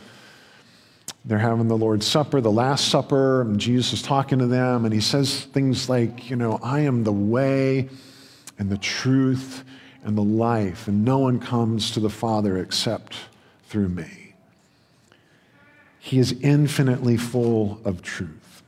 they're 1.24 1.38
having 1.38 1.68
the 1.68 1.76
Lord's 1.76 2.06
Supper, 2.06 2.40
the 2.40 2.50
Last 2.50 2.88
Supper, 2.88 3.42
and 3.42 3.58
Jesus 3.60 3.92
is 3.92 4.02
talking 4.02 4.40
to 4.40 4.46
them, 4.46 4.84
and 4.84 4.92
he 4.92 5.00
says 5.00 5.44
things 5.44 5.88
like, 5.88 6.28
you 6.28 6.34
know, 6.34 6.58
I 6.62 6.80
am 6.80 7.04
the 7.04 7.12
way 7.12 7.88
and 8.58 8.68
the 8.68 8.78
truth 8.78 9.64
and 10.04 10.16
the 10.16 10.22
life, 10.22 10.88
and 10.88 11.04
no 11.04 11.18
one 11.18 11.38
comes 11.38 11.90
to 11.92 12.00
the 12.00 12.10
Father 12.10 12.56
except 12.58 13.16
through 13.66 13.88
me. 13.88 14.34
He 15.98 16.18
is 16.18 16.32
infinitely 16.40 17.16
full 17.16 17.80
of 17.84 18.02
truth. 18.02 18.62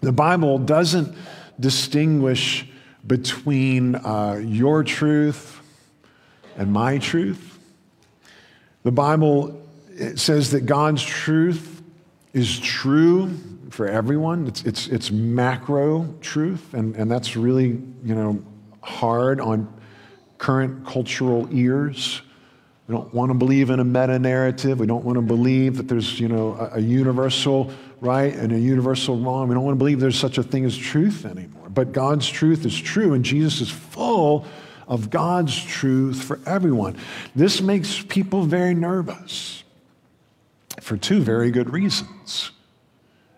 The 0.00 0.12
Bible 0.12 0.58
doesn't 0.58 1.14
distinguish 1.60 2.66
between 3.06 3.94
uh, 3.96 4.40
your 4.42 4.82
truth 4.82 5.60
and 6.56 6.72
my 6.72 6.98
truth. 6.98 7.58
The 8.82 8.92
Bible 8.92 9.62
says 10.14 10.50
that 10.52 10.62
God's 10.62 11.02
truth 11.02 11.82
is 12.32 12.58
true 12.58 13.34
for 13.70 13.86
everyone. 13.88 14.46
It's, 14.46 14.62
it's, 14.62 14.88
it's 14.88 15.10
macro 15.10 16.14
truth, 16.20 16.74
and, 16.74 16.94
and 16.96 17.10
that's 17.10 17.36
really, 17.36 17.68
you 18.04 18.14
know, 18.14 18.42
hard 18.82 19.40
on 19.40 19.72
current 20.38 20.86
cultural 20.86 21.48
ears. 21.50 22.22
We 22.86 22.94
don't 22.94 23.12
want 23.12 23.30
to 23.30 23.34
believe 23.34 23.70
in 23.70 23.80
a 23.80 23.84
meta 23.84 24.18
narrative. 24.18 24.78
We 24.78 24.86
don't 24.86 25.04
want 25.04 25.16
to 25.16 25.22
believe 25.22 25.76
that 25.76 25.88
there's, 25.88 26.20
you 26.20 26.28
know, 26.28 26.54
a, 26.54 26.76
a 26.76 26.80
universal 26.80 27.72
right 28.00 28.34
and 28.34 28.52
a 28.52 28.58
universal 28.58 29.18
wrong. 29.18 29.48
We 29.48 29.54
don't 29.54 29.64
want 29.64 29.74
to 29.74 29.78
believe 29.78 30.00
there's 30.00 30.18
such 30.18 30.38
a 30.38 30.42
thing 30.42 30.64
as 30.64 30.76
truth 30.76 31.24
anymore. 31.24 31.68
But 31.68 31.92
God's 31.92 32.28
truth 32.28 32.64
is 32.64 32.78
true, 32.78 33.14
and 33.14 33.24
Jesus 33.24 33.60
is 33.60 33.70
full 33.70 34.46
of 34.86 35.10
God's 35.10 35.62
truth 35.64 36.22
for 36.22 36.38
everyone. 36.46 36.96
This 37.34 37.60
makes 37.60 38.02
people 38.02 38.42
very 38.42 38.74
nervous 38.74 39.64
for 40.80 40.96
two 40.96 41.20
very 41.20 41.50
good 41.50 41.72
reasons. 41.72 42.52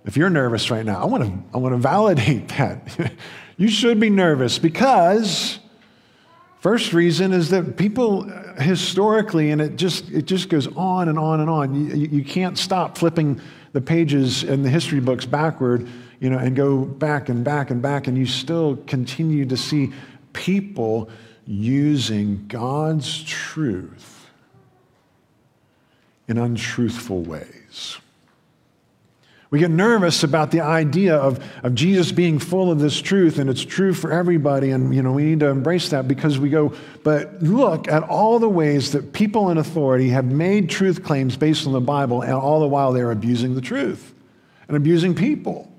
If 0.04 0.16
you're 0.16 0.30
nervous 0.30 0.70
right 0.70 0.84
now, 0.84 1.00
I 1.00 1.06
want 1.06 1.24
to, 1.24 1.32
I 1.54 1.58
want 1.58 1.74
to 1.74 1.78
validate 1.78 2.48
that. 2.56 3.12
you 3.56 3.68
should 3.68 3.98
be 3.98 4.10
nervous 4.10 4.58
because 4.58 5.57
First 6.60 6.92
reason 6.92 7.32
is 7.32 7.50
that 7.50 7.76
people 7.76 8.24
historically, 8.58 9.52
and 9.52 9.60
it 9.60 9.76
just, 9.76 10.10
it 10.10 10.26
just 10.26 10.48
goes 10.48 10.66
on 10.76 11.08
and 11.08 11.18
on 11.18 11.40
and 11.40 11.48
on. 11.48 11.74
You, 11.74 12.08
you 12.08 12.24
can't 12.24 12.58
stop 12.58 12.98
flipping 12.98 13.40
the 13.72 13.80
pages 13.80 14.42
in 14.42 14.62
the 14.62 14.70
history 14.70 14.98
books 14.98 15.24
backward, 15.24 15.86
you 16.18 16.30
know, 16.30 16.38
and 16.38 16.56
go 16.56 16.84
back 16.84 17.28
and 17.28 17.44
back 17.44 17.70
and 17.70 17.80
back, 17.80 18.08
and 18.08 18.18
you 18.18 18.26
still 18.26 18.76
continue 18.88 19.46
to 19.46 19.56
see 19.56 19.92
people 20.32 21.08
using 21.46 22.44
God's 22.48 23.22
truth 23.22 24.26
in 26.26 26.38
untruthful 26.38 27.22
ways. 27.22 27.98
We 29.50 29.60
get 29.60 29.70
nervous 29.70 30.24
about 30.24 30.50
the 30.50 30.60
idea 30.60 31.16
of, 31.16 31.42
of 31.62 31.74
Jesus 31.74 32.12
being 32.12 32.38
full 32.38 32.70
of 32.70 32.80
this 32.80 33.00
truth, 33.00 33.38
and 33.38 33.48
it's 33.48 33.64
true 33.64 33.94
for 33.94 34.12
everybody, 34.12 34.72
and 34.72 34.94
you 34.94 35.02
know, 35.02 35.12
we 35.12 35.24
need 35.24 35.40
to 35.40 35.48
embrace 35.48 35.88
that 35.88 36.06
because 36.06 36.38
we 36.38 36.50
go, 36.50 36.74
but 37.02 37.42
look 37.42 37.88
at 37.88 38.02
all 38.02 38.38
the 38.38 38.48
ways 38.48 38.92
that 38.92 39.14
people 39.14 39.48
in 39.48 39.56
authority 39.56 40.10
have 40.10 40.26
made 40.26 40.68
truth 40.68 41.02
claims 41.02 41.36
based 41.36 41.66
on 41.66 41.72
the 41.72 41.80
Bible, 41.80 42.20
and 42.20 42.32
all 42.32 42.60
the 42.60 42.68
while 42.68 42.92
they're 42.92 43.10
abusing 43.10 43.54
the 43.54 43.62
truth 43.62 44.12
and 44.68 44.76
abusing 44.76 45.14
people. 45.14 45.72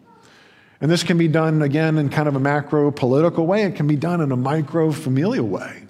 And 0.81 0.89
this 0.89 1.03
can 1.03 1.19
be 1.19 1.27
done 1.27 1.61
again 1.61 1.99
in 1.99 2.09
kind 2.09 2.27
of 2.27 2.35
a 2.35 2.39
macro 2.39 2.89
political 2.89 3.45
way, 3.45 3.63
it 3.63 3.75
can 3.75 3.85
be 3.85 3.97
done 3.97 4.21
in 4.21 4.31
a 4.31 4.37
micro 4.37 4.91
familial 4.91 5.47
way. 5.47 5.83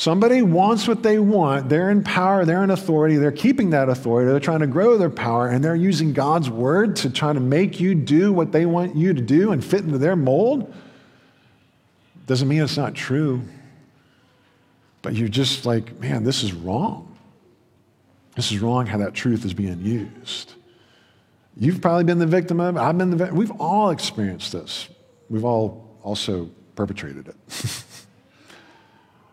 Somebody 0.00 0.40
wants 0.40 0.88
what 0.88 1.02
they 1.02 1.18
want. 1.18 1.68
They're 1.68 1.90
in 1.90 2.02
power, 2.02 2.46
they're 2.46 2.64
in 2.64 2.70
authority, 2.70 3.16
they're 3.16 3.30
keeping 3.30 3.68
that 3.68 3.90
authority, 3.90 4.30
they're 4.30 4.40
trying 4.40 4.60
to 4.60 4.66
grow 4.66 4.96
their 4.96 5.10
power, 5.10 5.48
and 5.48 5.62
they're 5.62 5.76
using 5.76 6.14
God's 6.14 6.48
word 6.48 6.96
to 6.96 7.10
try 7.10 7.34
to 7.34 7.38
make 7.38 7.80
you 7.80 7.94
do 7.94 8.32
what 8.32 8.50
they 8.50 8.64
want 8.64 8.96
you 8.96 9.12
to 9.12 9.20
do 9.20 9.52
and 9.52 9.62
fit 9.62 9.84
into 9.84 9.98
their 9.98 10.16
mold. 10.16 10.72
Doesn't 12.26 12.48
mean 12.48 12.62
it's 12.62 12.78
not 12.78 12.94
true. 12.94 13.42
But 15.02 15.16
you're 15.16 15.28
just 15.28 15.66
like, 15.66 16.00
man, 16.00 16.24
this 16.24 16.42
is 16.44 16.54
wrong. 16.54 17.14
This 18.36 18.52
is 18.52 18.60
wrong 18.60 18.86
how 18.86 18.96
that 18.96 19.12
truth 19.12 19.44
is 19.44 19.52
being 19.52 19.82
used. 19.82 20.54
You've 21.58 21.82
probably 21.82 22.04
been 22.04 22.18
the 22.18 22.26
victim 22.26 22.58
of 22.58 22.74
it. 22.74 22.80
I've 22.80 22.96
been 22.96 23.10
the 23.10 23.16
victim. 23.16 23.36
We've 23.36 23.52
all 23.60 23.90
experienced 23.90 24.52
this. 24.52 24.88
We've 25.28 25.44
all 25.44 25.98
also 26.02 26.48
perpetrated 26.74 27.28
it. 27.28 27.36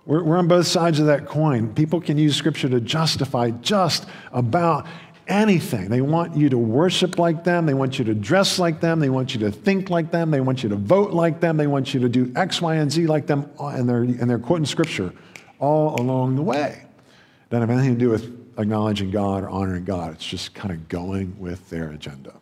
We're, 0.07 0.23
we're 0.23 0.37
on 0.37 0.47
both 0.47 0.65
sides 0.65 0.99
of 0.99 1.05
that 1.07 1.27
coin. 1.27 1.73
People 1.75 2.01
can 2.01 2.17
use 2.17 2.35
scripture 2.35 2.69
to 2.69 2.79
justify 2.79 3.51
just 3.51 4.07
about 4.31 4.87
anything. 5.27 5.89
They 5.89 5.99
want 5.99 6.35
you 6.37 6.47
to 6.47 6.57
worship 6.57 7.19
like 7.19 7.43
them. 7.43 7.65
They 7.65 7.73
want 7.73 7.99
you 7.99 8.05
to 8.05 8.15
dress 8.15 8.57
like 8.57 8.79
them. 8.79 9.01
They 9.01 9.09
want 9.09 9.33
you 9.33 9.41
to 9.41 9.51
think 9.51 9.89
like 9.89 10.09
them. 10.09 10.31
They 10.31 10.39
want 10.39 10.63
you 10.63 10.69
to 10.69 10.77
vote 10.77 11.11
like 11.11 11.41
them. 11.41 11.57
They 11.57 11.67
want 11.67 11.93
you 11.93 11.99
to 11.99 12.09
do 12.09 12.31
X, 12.37 12.61
Y, 12.61 12.75
and 12.75 12.89
Z 12.89 13.05
like 13.05 13.27
them. 13.27 13.51
Uh, 13.59 13.67
and 13.67 13.87
they're, 13.87 14.03
and 14.03 14.29
they're 14.29 14.39
quoting 14.39 14.65
scripture 14.65 15.13
all 15.59 15.99
along 15.99 16.37
the 16.37 16.41
way. 16.41 16.81
It 16.81 17.49
doesn't 17.49 17.67
have 17.67 17.77
anything 17.77 17.95
to 17.95 17.99
do 17.99 18.09
with 18.09 18.57
acknowledging 18.57 19.11
God 19.11 19.43
or 19.43 19.49
honoring 19.49 19.83
God. 19.83 20.13
It's 20.13 20.25
just 20.25 20.53
kind 20.55 20.71
of 20.71 20.87
going 20.87 21.37
with 21.37 21.69
their 21.69 21.91
agenda. 21.91 22.33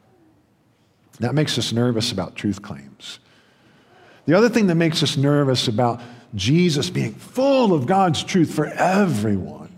That 1.20 1.34
makes 1.34 1.58
us 1.58 1.74
nervous 1.74 2.12
about 2.12 2.36
truth 2.36 2.62
claims. 2.62 3.20
The 4.28 4.36
other 4.36 4.50
thing 4.50 4.68
that 4.68 4.76
makes 4.76 5.02
us 5.02 5.18
nervous 5.18 5.68
about 5.68 6.02
Jesus 6.36 6.90
being 6.90 7.14
full 7.14 7.74
of 7.74 7.88
God's 7.88 8.24
truth 8.24 8.54
for 8.54 8.66
everyone 8.66 9.72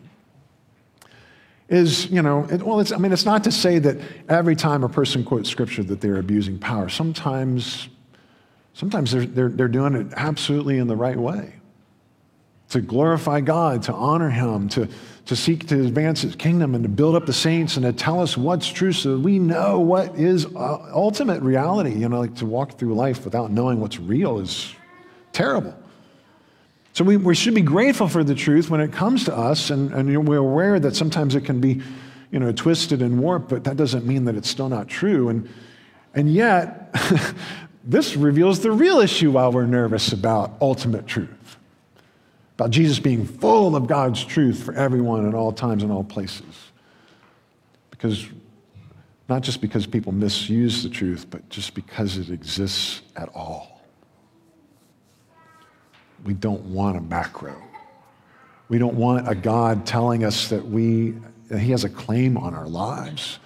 is, 1.69 2.09
you 2.09 2.21
know, 2.21 2.47
it, 2.49 2.63
well, 2.63 2.79
it's, 2.79 2.91
I 2.91 2.97
mean, 2.97 3.11
it's 3.11 3.25
not 3.25 3.43
to 3.43 3.51
say 3.51 3.79
that 3.79 3.97
every 4.29 4.55
time 4.55 4.83
a 4.83 4.89
person 4.89 5.23
quotes 5.23 5.49
scripture 5.49 5.83
that 5.83 6.01
they're 6.01 6.17
abusing 6.17 6.57
power. 6.57 6.89
Sometimes, 6.89 7.89
sometimes 8.73 9.11
they're, 9.11 9.25
they're, 9.25 9.49
they're 9.49 9.67
doing 9.67 9.93
it 9.93 10.07
absolutely 10.15 10.77
in 10.77 10.87
the 10.87 10.95
right 10.95 11.17
way 11.17 11.53
to 12.69 12.81
glorify 12.81 13.39
God, 13.39 13.83
to 13.83 13.93
honor 13.93 14.29
Him, 14.29 14.67
to, 14.69 14.89
to 15.25 15.35
seek 15.35 15.67
to 15.67 15.85
advance 15.85 16.21
His 16.21 16.35
kingdom, 16.35 16.75
and 16.75 16.83
to 16.83 16.89
build 16.89 17.15
up 17.15 17.25
the 17.25 17.33
saints, 17.33 17.77
and 17.77 17.85
to 17.85 17.93
tell 17.93 18.21
us 18.21 18.35
what's 18.35 18.67
true 18.67 18.91
so 18.91 19.17
we 19.17 19.39
know 19.39 19.79
what 19.79 20.15
is 20.15 20.45
uh, 20.47 20.89
ultimate 20.93 21.41
reality. 21.41 21.93
You 21.93 22.09
know, 22.09 22.19
like 22.19 22.35
to 22.35 22.45
walk 22.45 22.77
through 22.77 22.93
life 22.93 23.23
without 23.23 23.51
knowing 23.51 23.79
what's 23.79 23.99
real 23.99 24.39
is 24.39 24.73
terrible. 25.31 25.75
So 26.97 27.03
we, 27.03 27.15
we 27.15 27.35
should 27.35 27.53
be 27.53 27.61
grateful 27.61 28.07
for 28.07 28.23
the 28.23 28.33
truth 28.33 28.71
when 28.71 28.81
it 28.81 28.91
comes 28.91 29.25
to 29.25 29.37
us, 29.37 29.69
and, 29.69 29.93
and 29.93 30.27
we're 30.27 30.37
aware 30.37 30.79
that 30.79 30.95
sometimes 30.95 31.35
it 31.35 31.41
can 31.41 31.61
be 31.61 31.83
you 32.31 32.39
know, 32.39 32.51
twisted 32.51 33.03
and 33.03 33.19
warped, 33.19 33.49
but 33.49 33.65
that 33.65 33.77
doesn't 33.77 34.07
mean 34.07 34.25
that 34.25 34.33
it's 34.33 34.49
still 34.49 34.67
not 34.67 34.87
true. 34.87 35.29
And, 35.29 35.47
and 36.15 36.33
yet, 36.33 36.91
this 37.83 38.15
reveals 38.15 38.61
the 38.61 38.71
real 38.71 38.97
issue 38.97 39.29
while 39.29 39.51
we're 39.51 39.67
nervous 39.67 40.11
about 40.11 40.57
ultimate 40.59 41.05
truth, 41.05 41.57
about 42.55 42.71
Jesus 42.71 42.97
being 42.97 43.27
full 43.27 43.75
of 43.75 43.85
God's 43.85 44.25
truth 44.25 44.63
for 44.63 44.73
everyone 44.73 45.27
at 45.27 45.35
all 45.35 45.51
times 45.51 45.83
and 45.83 45.91
all 45.91 46.03
places. 46.03 46.71
Because 47.91 48.25
not 49.29 49.43
just 49.43 49.61
because 49.61 49.85
people 49.85 50.13
misuse 50.13 50.81
the 50.81 50.89
truth, 50.89 51.27
but 51.29 51.47
just 51.49 51.75
because 51.75 52.17
it 52.17 52.31
exists 52.31 53.03
at 53.15 53.29
all. 53.35 53.76
We 56.23 56.33
don't 56.33 56.63
want 56.65 56.97
a 56.97 57.01
macro. 57.01 57.55
We 58.69 58.77
don't 58.77 58.95
want 58.95 59.29
a 59.29 59.35
God 59.35 59.85
telling 59.85 60.23
us 60.23 60.49
that, 60.49 60.65
we, 60.65 61.15
that 61.49 61.59
He 61.59 61.71
has 61.71 61.83
a 61.83 61.89
claim 61.89 62.37
on 62.37 62.53
our 62.53 62.67
lives. 62.67 63.39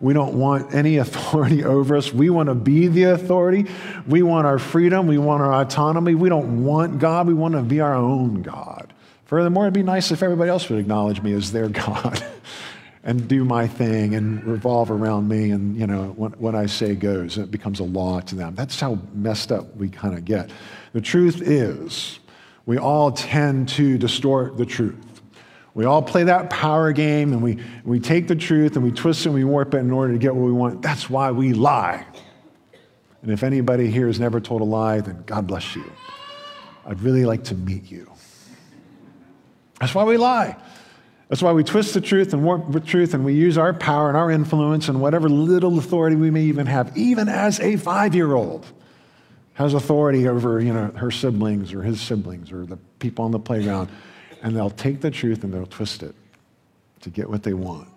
We 0.00 0.12
don't 0.12 0.34
want 0.34 0.74
any 0.74 0.96
authority 0.98 1.64
over 1.64 1.96
us. 1.96 2.12
We 2.12 2.30
want 2.30 2.48
to 2.48 2.54
be 2.54 2.88
the 2.88 3.04
authority. 3.04 3.66
We 4.06 4.22
want 4.22 4.46
our 4.46 4.58
freedom. 4.58 5.06
We 5.06 5.18
want 5.18 5.42
our 5.42 5.54
autonomy. 5.62 6.14
We 6.14 6.28
don't 6.28 6.64
want 6.64 6.98
God. 6.98 7.26
We 7.26 7.34
want 7.34 7.54
to 7.54 7.62
be 7.62 7.80
our 7.80 7.94
own 7.94 8.42
God. 8.42 8.92
Furthermore, 9.24 9.64
it'd 9.64 9.74
be 9.74 9.82
nice 9.82 10.12
if 10.12 10.22
everybody 10.22 10.50
else 10.50 10.68
would 10.68 10.78
acknowledge 10.78 11.22
me 11.22 11.32
as 11.32 11.50
their 11.52 11.68
God 11.70 12.24
and 13.06 13.28
do 13.28 13.44
my 13.44 13.68
thing 13.68 14.16
and 14.16 14.44
revolve 14.44 14.90
around 14.90 15.28
me. 15.28 15.52
And, 15.52 15.76
you 15.76 15.86
know, 15.86 16.08
what, 16.16 16.38
what 16.40 16.56
I 16.56 16.66
say 16.66 16.96
goes. 16.96 17.36
and 17.36 17.46
It 17.46 17.52
becomes 17.52 17.78
a 17.78 17.84
law 17.84 18.18
to 18.18 18.34
them. 18.34 18.56
That's 18.56 18.80
how 18.80 18.98
messed 19.14 19.52
up 19.52 19.74
we 19.76 19.88
kind 19.88 20.18
of 20.18 20.24
get. 20.24 20.50
The 20.92 21.00
truth 21.00 21.40
is, 21.40 22.18
we 22.66 22.78
all 22.78 23.12
tend 23.12 23.68
to 23.70 23.96
distort 23.96 24.56
the 24.56 24.66
truth. 24.66 25.22
We 25.72 25.84
all 25.84 26.02
play 26.02 26.24
that 26.24 26.50
power 26.50 26.90
game 26.90 27.32
and 27.32 27.40
we, 27.42 27.62
we 27.84 28.00
take 28.00 28.26
the 28.26 28.34
truth 28.34 28.74
and 28.74 28.84
we 28.84 28.90
twist 28.90 29.20
it 29.20 29.26
and 29.26 29.36
we 29.36 29.44
warp 29.44 29.74
it 29.74 29.78
in 29.78 29.92
order 29.92 30.12
to 30.12 30.18
get 30.18 30.34
what 30.34 30.44
we 30.44 30.52
want. 30.52 30.82
That's 30.82 31.08
why 31.08 31.30
we 31.30 31.52
lie. 31.52 32.04
And 33.22 33.30
if 33.30 33.44
anybody 33.44 33.88
here 33.88 34.08
has 34.08 34.18
never 34.18 34.40
told 34.40 34.62
a 34.62 34.64
lie, 34.64 35.00
then 35.00 35.22
God 35.26 35.46
bless 35.46 35.76
you. 35.76 35.84
I'd 36.84 37.00
really 37.02 37.24
like 37.24 37.44
to 37.44 37.54
meet 37.54 37.88
you. 37.88 38.10
That's 39.78 39.94
why 39.94 40.02
we 40.02 40.16
lie. 40.16 40.56
That's 41.28 41.42
why 41.42 41.52
we 41.52 41.64
twist 41.64 41.94
the 41.94 42.00
truth 42.00 42.32
and 42.32 42.44
warp 42.44 42.70
the 42.70 42.80
truth 42.80 43.12
and 43.12 43.24
we 43.24 43.34
use 43.34 43.58
our 43.58 43.74
power 43.74 44.08
and 44.08 44.16
our 44.16 44.30
influence 44.30 44.88
and 44.88 45.00
whatever 45.00 45.28
little 45.28 45.78
authority 45.78 46.14
we 46.14 46.30
may 46.30 46.42
even 46.42 46.66
have, 46.66 46.96
even 46.96 47.28
as 47.28 47.58
a 47.60 47.76
five 47.76 48.14
year 48.14 48.34
old 48.34 48.66
has 49.54 49.74
authority 49.74 50.28
over 50.28 50.60
you 50.60 50.72
know, 50.72 50.88
her 50.96 51.10
siblings 51.10 51.72
or 51.72 51.82
his 51.82 52.00
siblings 52.00 52.52
or 52.52 52.64
the 52.64 52.76
people 52.98 53.24
on 53.24 53.32
the 53.32 53.38
playground 53.38 53.88
and 54.42 54.54
they'll 54.54 54.70
take 54.70 55.00
the 55.00 55.10
truth 55.10 55.42
and 55.42 55.52
they'll 55.52 55.66
twist 55.66 56.02
it 56.02 56.14
to 57.00 57.10
get 57.10 57.28
what 57.28 57.42
they 57.42 57.54
want. 57.54 57.88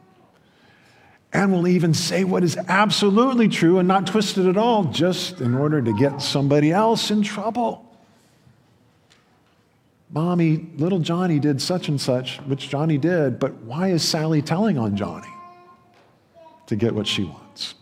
And 1.31 1.51
will 1.51 1.67
even 1.67 1.93
say 1.93 2.24
what 2.24 2.43
is 2.43 2.57
absolutely 2.67 3.48
true 3.48 3.77
and 3.77 3.88
not 3.88 4.07
twist 4.07 4.39
it 4.39 4.48
at 4.48 4.57
all 4.57 4.86
just 4.86 5.41
in 5.41 5.53
order 5.53 5.79
to 5.79 5.93
get 5.93 6.24
somebody 6.24 6.71
else 6.71 7.12
in 7.12 7.21
trouble. 7.21 7.88
Mommy, 10.11 10.67
little 10.77 10.99
Johnny 10.99 11.39
did 11.39 11.61
such 11.61 11.87
and 11.87 12.01
such, 12.01 12.37
which 12.41 12.69
Johnny 12.69 12.97
did, 12.97 13.39
but 13.39 13.53
why 13.61 13.89
is 13.89 14.03
Sally 14.03 14.41
telling 14.41 14.77
on 14.77 14.95
Johnny? 14.95 15.27
To 16.67 16.75
get 16.75 16.95
what 16.95 17.07
she 17.07 17.23
wants. 17.23 17.75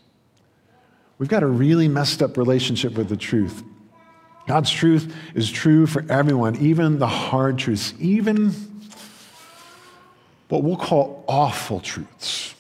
We've 1.18 1.30
got 1.30 1.44
a 1.44 1.48
really 1.48 1.88
messed 1.88 2.22
up 2.22 2.38
relationship 2.38 2.94
with 2.94 3.10
the 3.10 3.18
truth. 3.18 3.64
God's 4.48 4.72
truth 4.72 5.14
is 5.36 5.50
true 5.50 5.88
for 5.88 6.06
everyone, 6.10 6.56
even 6.58 7.00
the 7.00 7.08
hard 7.08 7.58
truths, 7.58 7.94
even 8.00 8.54
what 10.50 10.64
we'll 10.64 10.78
call 10.78 11.26
awful 11.28 11.80
truths. 11.80 12.56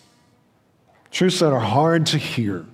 Truths 1.11 1.39
that 1.39 1.53
are 1.53 1.59
hard 1.59 2.05
to 2.07 2.17
hear. 2.17 2.65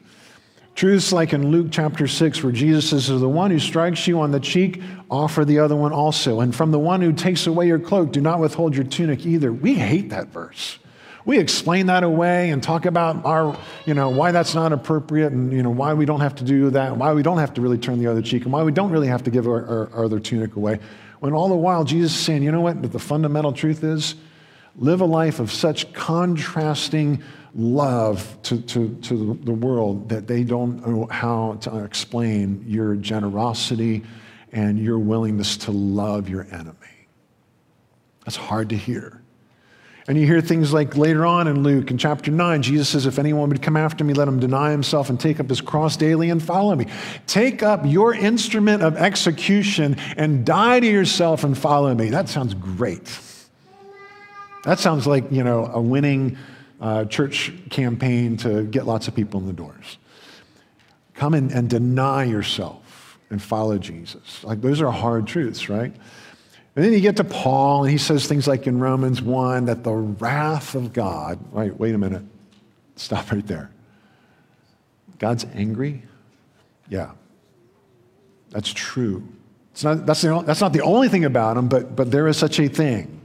Truths 0.76 1.14
like 1.14 1.34
in 1.34 1.52
Luke 1.52 1.68
chapter 1.70 2.08
6, 2.08 2.44
where 2.44 2.52
Jesus 2.52 2.90
says, 2.90 3.08
The 3.08 3.30
one 3.30 3.52
who 3.52 3.60
strikes 3.60 4.08
you 4.08 4.20
on 4.20 4.32
the 4.32 4.40
cheek, 4.40 4.82
offer 5.10 5.46
the 5.46 5.60
other 5.60 5.76
one 5.76 5.94
also. 5.94 6.40
And 6.40 6.56
from 6.56 6.72
the 6.72 6.80
one 6.80 7.02
who 7.02 7.14
takes 7.14 7.46
away 7.46 7.68
your 7.68 7.80
cloak, 7.80 8.12
do 8.12 8.22
not 8.22 8.40
withhold 8.40 8.76
your 8.76 8.86
tunic 8.86 9.26
either. 9.26 9.54
We 9.54 9.76
hate 9.76 10.10
that 10.10 10.30
verse 10.30 10.80
we 11.26 11.40
explain 11.40 11.86
that 11.86 12.04
away 12.04 12.50
and 12.50 12.62
talk 12.62 12.86
about 12.86 13.26
our, 13.26 13.58
you 13.86 13.94
know, 13.94 14.10
why 14.10 14.32
that's 14.32 14.54
not 14.54 14.74
appropriate 14.74 15.32
and, 15.32 15.54
you 15.54 15.64
know, 15.64 15.70
why 15.70 15.94
we 15.94 16.06
don't 16.06 16.20
have 16.20 16.36
to 16.36 16.44
do 16.44 16.70
that, 16.72 16.98
why 16.98 17.14
we 17.14 17.24
don't 17.24 17.38
have 17.38 17.54
to 17.54 17.62
really 17.62 17.78
turn 17.78 18.00
the 18.00 18.08
other 18.08 18.22
cheek, 18.22 18.44
and 18.44 18.52
why 18.52 18.64
we 18.64 18.72
don't 18.72 18.92
really 18.92 19.08
have 19.08 19.24
to 19.24 19.32
give 19.32 19.48
our, 19.48 19.66
our, 19.66 19.90
our 19.94 20.06
other 20.06 20.20
tunic 20.20 20.56
away. 20.56 20.80
When 21.20 21.34
all 21.34 21.48
the 21.48 21.56
while 21.56 21.86
Jesus 21.86 22.14
is 22.14 22.20
saying, 22.20 22.44
you 22.44 22.52
know 22.52 22.62
what, 22.62 22.82
the 22.92 23.00
fundamental 23.00 23.54
truth 23.54 23.84
is 23.84 24.16
live 24.76 25.02
a 25.02 25.06
life 25.06 25.40
of 25.40 25.52
such 25.52 25.94
contrasting 25.94 27.24
love 27.56 28.38
to, 28.44 28.62
to, 28.62 28.96
to 28.96 29.40
the 29.44 29.54
world 29.54 30.10
that 30.10 30.28
they 30.28 30.44
don't 30.44 30.86
know 30.86 31.08
how 31.10 31.54
to 31.62 31.84
explain 31.84 32.64
your 32.68 32.96
generosity 32.96 34.04
and 34.52 34.80
your 34.80 35.00
willingness 35.00 35.58
to 35.58 35.72
love 35.72 36.30
your 36.30 36.48
enemy. 36.52 36.78
That's 38.26 38.36
hard 38.36 38.70
to 38.70 38.78
hear. 38.78 39.24
And 40.08 40.18
you 40.18 40.26
hear 40.26 40.42
things 40.42 40.74
like 40.74 40.98
later 40.98 41.26
on 41.26 41.48
in 41.48 41.64
Luke 41.64 41.90
in 41.90 41.98
chapter 41.98 42.30
9, 42.30 42.62
Jesus 42.62 42.90
says, 42.90 43.06
If 43.06 43.20
anyone 43.20 43.48
would 43.50 43.62
come 43.62 43.78
after 43.78 44.04
me, 44.04 44.14
let 44.14 44.28
him 44.28 44.38
deny 44.38 44.72
himself 44.72 45.10
and 45.10 45.18
take 45.18 45.40
up 45.40 45.48
his 45.48 45.62
cross 45.62 45.96
daily 45.96 46.30
and 46.30 46.44
follow 46.44 46.76
me. 46.76 46.88
Take 47.26 47.64
up 47.64 47.82
your 47.86 48.14
instrument 48.14 48.84
of 48.84 48.98
execution 48.98 49.96
and 50.18 50.46
die 50.46 50.82
to 50.82 50.88
yourself 50.88 51.46
and 51.46 51.58
follow 51.58 51.96
me. 51.96 52.10
That 52.10 52.28
sounds 52.28 52.54
great. 52.54 53.18
That 54.66 54.80
sounds 54.80 55.08
like, 55.08 55.32
you 55.32 55.44
know, 55.44 55.68
a 55.74 55.82
winning 55.82 56.38
uh, 56.84 57.06
church 57.06 57.54
campaign 57.70 58.36
to 58.36 58.64
get 58.64 58.86
lots 58.86 59.08
of 59.08 59.16
people 59.16 59.40
in 59.40 59.48
the 59.48 59.54
doors. 59.54 59.98
Come 61.14 61.34
in 61.34 61.50
and 61.54 61.70
deny 61.70 62.26
yourself 62.26 63.18
and 63.30 63.42
follow 63.42 63.78
Jesus. 63.78 64.44
Like, 64.44 64.60
those 64.60 64.82
are 64.82 64.92
hard 64.92 65.26
truths, 65.26 65.70
right? 65.70 65.94
And 66.76 66.86
then 66.86 66.92
you 66.92 67.00
get 67.00 67.16
to 67.18 67.24
Paul, 67.24 67.84
and 67.84 67.92
he 67.92 67.98
says 67.98 68.28
things 68.28 68.50
like 68.50 68.68
in 68.68 68.80
Romans 68.80 69.22
1 69.22 69.66
that 69.66 69.86
the 69.86 69.94
wrath 69.94 70.76
of 70.76 70.92
God, 70.92 71.40
right, 71.54 71.76
wait 71.80 71.96
a 71.96 71.98
minute, 71.98 72.24
stop 72.98 73.32
right 73.32 73.48
there. 73.48 73.72
God's 75.20 75.46
angry? 75.54 76.04
Yeah, 76.90 77.12
that's 78.50 78.74
true. 78.74 79.26
It's 79.72 79.86
not, 79.86 80.06
that's, 80.06 80.22
the, 80.22 80.44
that's 80.46 80.60
not 80.60 80.74
the 80.74 80.82
only 80.82 81.08
thing 81.08 81.24
about 81.24 81.56
him, 81.56 81.70
but, 81.70 81.96
but 81.96 82.12
there 82.12 82.28
is 82.28 82.36
such 82.36 82.60
a 82.60 82.68
thing 82.68 83.22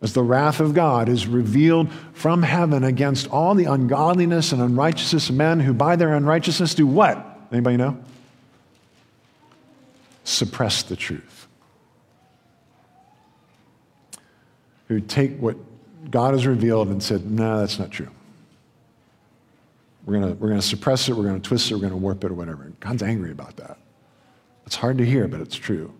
as 0.00 0.12
the 0.12 0.22
wrath 0.22 0.60
of 0.60 0.74
God 0.74 1.08
is 1.08 1.26
revealed 1.26 1.90
from 2.12 2.42
heaven 2.42 2.84
against 2.84 3.28
all 3.28 3.54
the 3.54 3.64
ungodliness 3.64 4.52
and 4.52 4.62
unrighteousness 4.62 5.28
of 5.28 5.34
men 5.34 5.60
who 5.60 5.72
by 5.72 5.96
their 5.96 6.14
unrighteousness 6.14 6.74
do 6.74 6.86
what? 6.86 7.24
Anybody 7.50 7.76
know? 7.76 7.98
Suppress 10.24 10.82
the 10.82 10.96
truth. 10.96 11.38
who 14.88 15.00
take 15.00 15.38
what 15.38 15.56
God 16.10 16.32
has 16.32 16.46
revealed 16.46 16.88
and 16.88 17.02
said, 17.02 17.30
no, 17.30 17.60
that's 17.60 17.78
not 17.78 17.90
true. 17.90 18.08
We're 20.04 20.20
going 20.20 20.38
we're 20.38 20.48
gonna 20.48 20.62
suppress 20.62 21.08
it, 21.08 21.12
we're 21.12 21.24
going 21.24 21.40
to 21.40 21.46
twist 21.46 21.70
it, 21.70 21.74
we're 21.74 21.80
going 21.80 21.92
to 21.92 21.98
warp 21.98 22.24
it, 22.24 22.30
or 22.30 22.34
whatever. 22.34 22.72
God's 22.80 23.02
angry 23.02 23.30
about 23.30 23.56
that. 23.56 23.76
It's 24.66 24.76
hard 24.76 24.98
to 24.98 25.04
hear, 25.04 25.28
but 25.28 25.40
it's 25.40 25.56
true. 25.56 25.92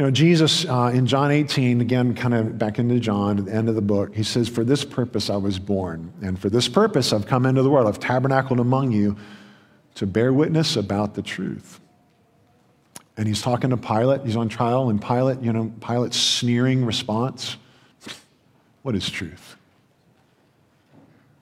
You 0.00 0.06
know, 0.06 0.12
Jesus 0.12 0.64
uh, 0.64 0.90
in 0.94 1.04
John 1.04 1.30
18, 1.30 1.82
again, 1.82 2.14
kind 2.14 2.32
of 2.32 2.56
back 2.56 2.78
into 2.78 2.98
John, 2.98 3.38
at 3.38 3.44
the 3.44 3.52
end 3.52 3.68
of 3.68 3.74
the 3.74 3.82
book, 3.82 4.16
he 4.16 4.22
says, 4.22 4.48
For 4.48 4.64
this 4.64 4.82
purpose 4.82 5.28
I 5.28 5.36
was 5.36 5.58
born, 5.58 6.10
and 6.22 6.38
for 6.38 6.48
this 6.48 6.68
purpose 6.68 7.12
I've 7.12 7.26
come 7.26 7.44
into 7.44 7.62
the 7.62 7.68
world. 7.68 7.86
I've 7.86 8.00
tabernacled 8.00 8.60
among 8.60 8.92
you 8.92 9.18
to 9.96 10.06
bear 10.06 10.32
witness 10.32 10.76
about 10.76 11.12
the 11.12 11.20
truth. 11.20 11.80
And 13.18 13.28
he's 13.28 13.42
talking 13.42 13.68
to 13.68 13.76
Pilate. 13.76 14.22
He's 14.22 14.36
on 14.36 14.48
trial, 14.48 14.88
and 14.88 15.02
Pilate, 15.02 15.42
you 15.42 15.52
know, 15.52 15.70
Pilate's 15.82 16.16
sneering 16.16 16.86
response 16.86 17.58
What 18.80 18.96
is 18.96 19.10
truth? 19.10 19.56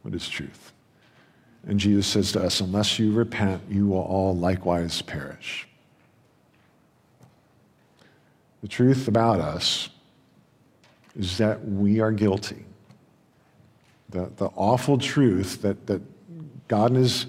What 0.03 0.17
is 0.17 0.29
truth? 0.29 0.73
And 1.65 1.79
Jesus 1.79 2.09
says 2.09 2.33
to 2.33 2.43
us, 2.43 2.61
Unless 2.61 2.99
you 2.99 3.13
repent, 3.13 3.63
you 3.71 3.87
will 3.87 4.03
all 4.03 4.37
likewise 4.37 5.01
perish. 5.01 5.68
The 8.63 8.69
truth 8.69 9.09
about 9.09 9.41
us 9.41 9.89
is 11.19 11.39
that 11.39 11.65
we 11.67 12.01
are 12.01 12.13
guilty. 12.13 12.65
The, 14.11 14.31
the 14.37 14.47
awful 14.57 14.99
truth 14.99 15.63
that, 15.63 15.87
that 15.87 16.01
God 16.69 16.97
is 16.97 17.27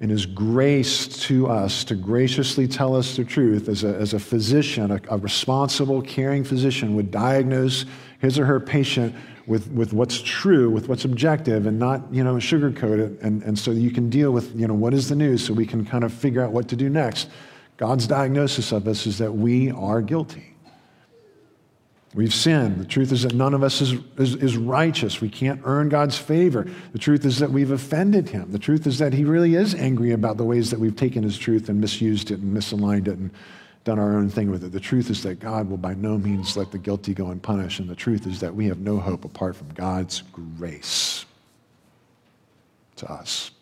in 0.00 0.08
his 0.08 0.24
grace 0.24 1.06
to 1.06 1.46
us 1.46 1.84
to 1.84 1.94
graciously 1.94 2.66
tell 2.66 2.96
us 2.96 3.16
the 3.16 3.24
truth 3.24 3.68
as 3.68 3.84
a, 3.84 3.94
as 3.96 4.14
a 4.14 4.18
physician, 4.18 4.90
a, 4.90 5.00
a, 5.10 5.18
responsible, 5.18 6.00
caring 6.00 6.42
physician 6.42 6.94
would 6.96 7.10
diagnose 7.10 7.84
his 8.18 8.38
or 8.38 8.46
her 8.46 8.58
patient 8.58 9.14
with, 9.46 9.70
with 9.72 9.92
what's 9.92 10.22
true, 10.22 10.70
with 10.70 10.88
what's 10.88 11.04
objective, 11.04 11.66
and 11.66 11.78
not, 11.78 12.02
you 12.10 12.24
know, 12.24 12.36
sugarcoat 12.36 12.98
it. 12.98 13.20
And, 13.20 13.42
and 13.42 13.58
so 13.58 13.72
you 13.72 13.90
can 13.90 14.08
deal 14.08 14.30
with, 14.30 14.58
you 14.58 14.66
know, 14.66 14.74
what 14.74 14.94
is 14.94 15.08
the 15.08 15.16
news 15.16 15.44
so 15.44 15.52
we 15.52 15.66
can 15.66 15.84
kind 15.84 16.04
of 16.04 16.12
figure 16.12 16.42
out 16.42 16.52
what 16.52 16.68
to 16.68 16.76
do 16.76 16.88
next. 16.88 17.28
God's 17.80 18.06
diagnosis 18.06 18.72
of 18.72 18.86
us 18.86 19.06
is 19.06 19.16
that 19.18 19.32
we 19.32 19.70
are 19.70 20.02
guilty. 20.02 20.52
We've 22.14 22.34
sinned. 22.34 22.78
The 22.78 22.84
truth 22.84 23.10
is 23.10 23.22
that 23.22 23.32
none 23.32 23.54
of 23.54 23.62
us 23.62 23.80
is, 23.80 23.94
is, 24.18 24.34
is, 24.34 24.58
righteous. 24.58 25.22
We 25.22 25.30
can't 25.30 25.62
earn 25.64 25.88
God's 25.88 26.18
favor. 26.18 26.68
The 26.92 26.98
truth 26.98 27.24
is 27.24 27.38
that 27.38 27.52
we've 27.52 27.70
offended 27.70 28.28
him. 28.28 28.52
The 28.52 28.58
truth 28.58 28.86
is 28.86 28.98
that 28.98 29.14
he 29.14 29.24
really 29.24 29.54
is 29.54 29.74
angry 29.74 30.12
about 30.12 30.36
the 30.36 30.44
ways 30.44 30.70
that 30.70 30.78
we've 30.78 30.94
taken 30.94 31.22
his 31.22 31.38
truth 31.38 31.70
and 31.70 31.80
misused 31.80 32.30
it 32.30 32.40
and 32.40 32.54
misaligned 32.54 33.08
it 33.08 33.16
and 33.16 33.30
done 33.84 33.98
our 33.98 34.14
own 34.14 34.28
thing 34.28 34.50
with 34.50 34.62
it. 34.62 34.72
The 34.72 34.80
truth 34.80 35.08
is 35.08 35.22
that 35.22 35.40
God 35.40 35.70
will 35.70 35.78
by 35.78 35.94
no 35.94 36.18
means 36.18 36.58
let 36.58 36.72
the 36.72 36.78
guilty 36.78 37.14
go 37.14 37.30
unpunished. 37.30 37.80
And 37.80 37.88
the 37.88 37.96
truth 37.96 38.26
is 38.26 38.40
that 38.40 38.54
we 38.54 38.66
have 38.66 38.80
no 38.80 38.98
hope 38.98 39.24
apart 39.24 39.56
from 39.56 39.70
God's 39.70 40.22
grace 40.58 41.24
to 42.96 43.10
us. 43.10 43.52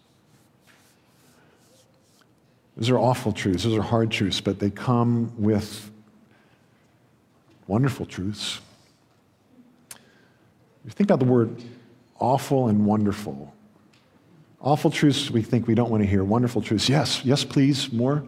Those 2.79 2.91
are 2.91 2.99
awful 2.99 3.33
truths. 3.33 3.65
Those 3.65 3.77
are 3.77 3.83
hard 3.83 4.11
truths, 4.11 4.41
but 4.41 4.61
they 4.61 4.71
come 4.71 5.33
with 5.37 5.91
wonderful 7.67 8.07
truths. 8.07 8.61
You 10.85 10.91
think 10.91 11.11
about 11.11 11.19
the 11.19 11.31
word 11.31 11.63
awful 12.21 12.69
and 12.69 12.87
wonderful. 12.87 13.53
Awful 14.61 14.91
truths 14.91 15.31
we 15.31 15.43
think 15.43 15.67
we 15.67 15.75
don't 15.75 15.91
want 15.91 16.03
to 16.03 16.09
hear. 16.09 16.23
Wonderful 16.23 16.63
truths, 16.63 16.89
yes, 16.89 17.25
yes, 17.25 17.45
please, 17.45 17.93
more. 17.93 18.25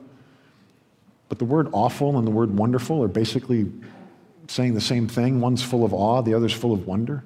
But 1.28 1.38
the 1.38 1.44
word 1.44 1.68
awful 1.72 2.18
and 2.18 2.26
the 2.26 2.32
word 2.32 2.56
wonderful 2.56 3.02
are 3.04 3.08
basically 3.08 3.70
saying 4.48 4.74
the 4.74 4.80
same 4.80 5.06
thing. 5.06 5.40
One's 5.40 5.62
full 5.62 5.84
of 5.84 5.94
awe, 5.94 6.22
the 6.22 6.34
other's 6.34 6.52
full 6.52 6.72
of 6.72 6.88
wonder. 6.88 7.22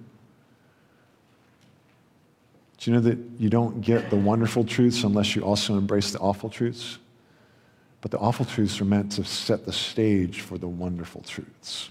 Do 2.78 2.90
you 2.90 2.96
know 2.96 3.02
that 3.02 3.18
you 3.38 3.48
don't 3.48 3.80
get 3.80 4.10
the 4.10 4.16
wonderful 4.16 4.62
truths 4.62 5.04
unless 5.04 5.34
you 5.34 5.42
also 5.42 5.78
embrace 5.78 6.10
the 6.10 6.18
awful 6.18 6.50
truths? 6.50 6.98
But 8.04 8.10
the 8.10 8.18
awful 8.18 8.44
truths 8.44 8.82
are 8.82 8.84
meant 8.84 9.12
to 9.12 9.24
set 9.24 9.64
the 9.64 9.72
stage 9.72 10.42
for 10.42 10.58
the 10.58 10.68
wonderful 10.68 11.22
truths. 11.22 11.88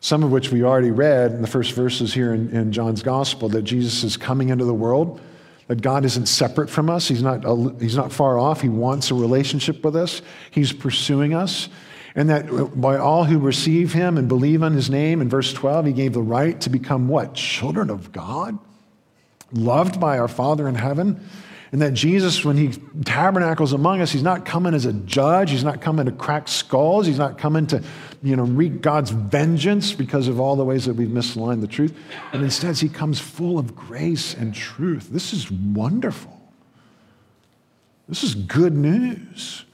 Some 0.00 0.24
of 0.24 0.32
which 0.32 0.50
we 0.50 0.64
already 0.64 0.90
read 0.90 1.30
in 1.30 1.40
the 1.40 1.46
first 1.46 1.70
verses 1.70 2.12
here 2.12 2.34
in, 2.34 2.50
in 2.50 2.72
John's 2.72 3.00
gospel 3.00 3.48
that 3.50 3.62
Jesus 3.62 4.02
is 4.02 4.16
coming 4.16 4.48
into 4.48 4.64
the 4.64 4.74
world, 4.74 5.20
that 5.68 5.82
God 5.82 6.04
isn't 6.04 6.26
separate 6.26 6.68
from 6.68 6.90
us, 6.90 7.06
he's 7.06 7.22
not, 7.22 7.44
he's 7.80 7.94
not 7.94 8.10
far 8.10 8.40
off. 8.40 8.60
He 8.60 8.68
wants 8.68 9.12
a 9.12 9.14
relationship 9.14 9.84
with 9.84 9.94
us, 9.94 10.20
He's 10.50 10.72
pursuing 10.72 11.32
us. 11.32 11.68
And 12.16 12.28
that 12.28 12.80
by 12.80 12.96
all 12.96 13.22
who 13.22 13.38
receive 13.38 13.92
him 13.92 14.18
and 14.18 14.26
believe 14.26 14.64
on 14.64 14.72
his 14.72 14.90
name, 14.90 15.20
in 15.20 15.28
verse 15.28 15.52
12, 15.52 15.86
he 15.86 15.92
gave 15.92 16.12
the 16.12 16.20
right 16.20 16.60
to 16.62 16.70
become 16.70 17.06
what? 17.06 17.34
Children 17.34 17.88
of 17.88 18.10
God? 18.10 18.58
Loved 19.52 20.00
by 20.00 20.18
our 20.18 20.26
Father 20.26 20.66
in 20.66 20.74
heaven? 20.74 21.24
And 21.72 21.80
that 21.82 21.94
Jesus, 21.94 22.44
when 22.44 22.56
he 22.56 22.72
tabernacles 23.04 23.72
among 23.72 24.00
us, 24.00 24.10
he's 24.10 24.24
not 24.24 24.44
coming 24.44 24.74
as 24.74 24.86
a 24.86 24.92
judge. 24.92 25.52
He's 25.52 25.62
not 25.62 25.80
coming 25.80 26.06
to 26.06 26.12
crack 26.12 26.48
skulls. 26.48 27.06
He's 27.06 27.18
not 27.18 27.38
coming 27.38 27.66
to, 27.68 27.82
you 28.24 28.34
know, 28.34 28.42
wreak 28.42 28.80
God's 28.80 29.10
vengeance 29.10 29.92
because 29.92 30.26
of 30.26 30.40
all 30.40 30.56
the 30.56 30.64
ways 30.64 30.86
that 30.86 30.94
we've 30.94 31.08
misaligned 31.08 31.60
the 31.60 31.68
truth. 31.68 31.96
And 32.32 32.42
instead, 32.42 32.76
he 32.76 32.88
comes 32.88 33.20
full 33.20 33.56
of 33.56 33.76
grace 33.76 34.34
and 34.34 34.52
truth. 34.52 35.10
This 35.10 35.32
is 35.32 35.50
wonderful. 35.50 36.36
This 38.08 38.24
is 38.24 38.34
good 38.34 38.76
news. 38.76 39.64